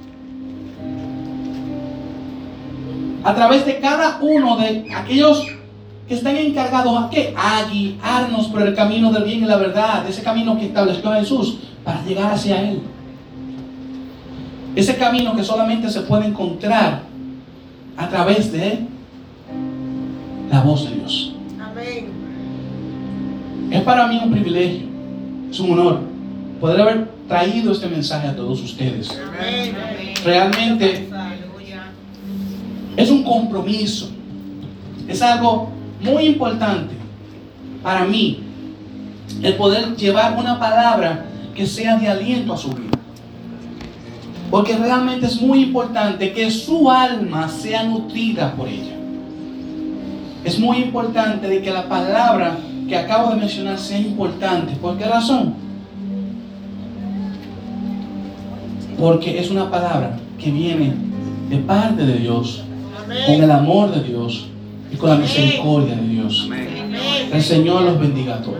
a 3.23 3.33
través 3.33 3.65
de 3.65 3.79
cada 3.79 4.17
uno 4.21 4.57
de 4.57 4.85
aquellos 4.93 5.47
que 6.07 6.15
están 6.15 6.35
encargados 6.35 7.01
a 7.01 7.09
qué? 7.09 7.33
A 7.37 7.63
guiarnos 7.69 8.47
por 8.47 8.61
el 8.61 8.75
camino 8.75 9.11
del 9.11 9.23
bien 9.23 9.43
y 9.43 9.45
la 9.45 9.57
verdad, 9.57 10.05
ese 10.07 10.21
camino 10.21 10.57
que 10.57 10.65
estableció 10.65 11.11
Jesús 11.13 11.59
para 11.83 12.03
llegar 12.03 12.33
hacia 12.33 12.61
Él. 12.69 12.81
Ese 14.75 14.97
camino 14.97 15.35
que 15.35 15.43
solamente 15.43 15.89
se 15.89 16.01
puede 16.01 16.25
encontrar 16.25 17.03
a 17.95 18.09
través 18.09 18.51
de 18.51 18.79
la 20.51 20.61
voz 20.61 20.89
de 20.89 20.95
Dios. 20.95 21.35
Amén. 21.61 22.07
Es 23.71 23.81
para 23.83 24.07
mí 24.07 24.19
un 24.23 24.31
privilegio, 24.31 24.87
es 25.49 25.59
un 25.59 25.71
honor 25.71 25.99
poder 26.59 26.81
haber 26.81 27.07
traído 27.27 27.71
este 27.71 27.87
mensaje 27.87 28.27
a 28.27 28.35
todos 28.35 28.61
ustedes. 28.61 29.09
Amén. 29.39 29.75
Realmente 30.23 31.07
es 32.95 33.09
un 33.09 33.23
compromiso. 33.23 34.09
Es 35.07 35.21
algo 35.21 35.69
muy 36.01 36.25
importante 36.25 36.95
para 37.81 38.05
mí 38.05 38.39
el 39.41 39.55
poder 39.55 39.95
llevar 39.95 40.37
una 40.37 40.59
palabra 40.59 41.25
que 41.55 41.65
sea 41.65 41.97
de 41.97 42.07
aliento 42.07 42.53
a 42.53 42.57
su 42.57 42.69
vida. 42.69 42.91
Porque 44.49 44.77
realmente 44.77 45.25
es 45.25 45.41
muy 45.41 45.63
importante 45.63 46.31
que 46.31 46.49
su 46.51 46.89
alma 46.89 47.49
sea 47.49 47.83
nutrida 47.83 48.53
por 48.53 48.67
ella. 48.67 48.95
Es 50.43 50.59
muy 50.59 50.77
importante 50.77 51.47
de 51.47 51.61
que 51.61 51.71
la 51.71 51.87
palabra 51.87 52.57
que 52.87 52.95
acabo 52.95 53.31
de 53.31 53.37
mencionar 53.37 53.79
sea 53.79 53.97
importante. 53.97 54.73
¿Por 54.75 54.97
qué 54.97 55.05
razón? 55.05 55.55
Porque 58.99 59.39
es 59.39 59.49
una 59.49 59.71
palabra 59.71 60.17
que 60.37 60.51
viene 60.51 60.93
de 61.49 61.57
parte 61.57 62.05
de 62.05 62.19
Dios 62.19 62.63
con 63.25 63.43
el 63.43 63.51
amor 63.51 63.91
de 63.91 64.03
Dios 64.03 64.47
y 64.91 64.95
con 64.95 65.09
la 65.09 65.15
misericordia 65.17 65.95
de 65.95 66.07
Dios. 66.07 66.49
El 67.31 67.41
Señor 67.41 67.83
los 67.83 67.99
bendiga 67.99 68.35
a 68.35 68.41
todos. 68.41 68.57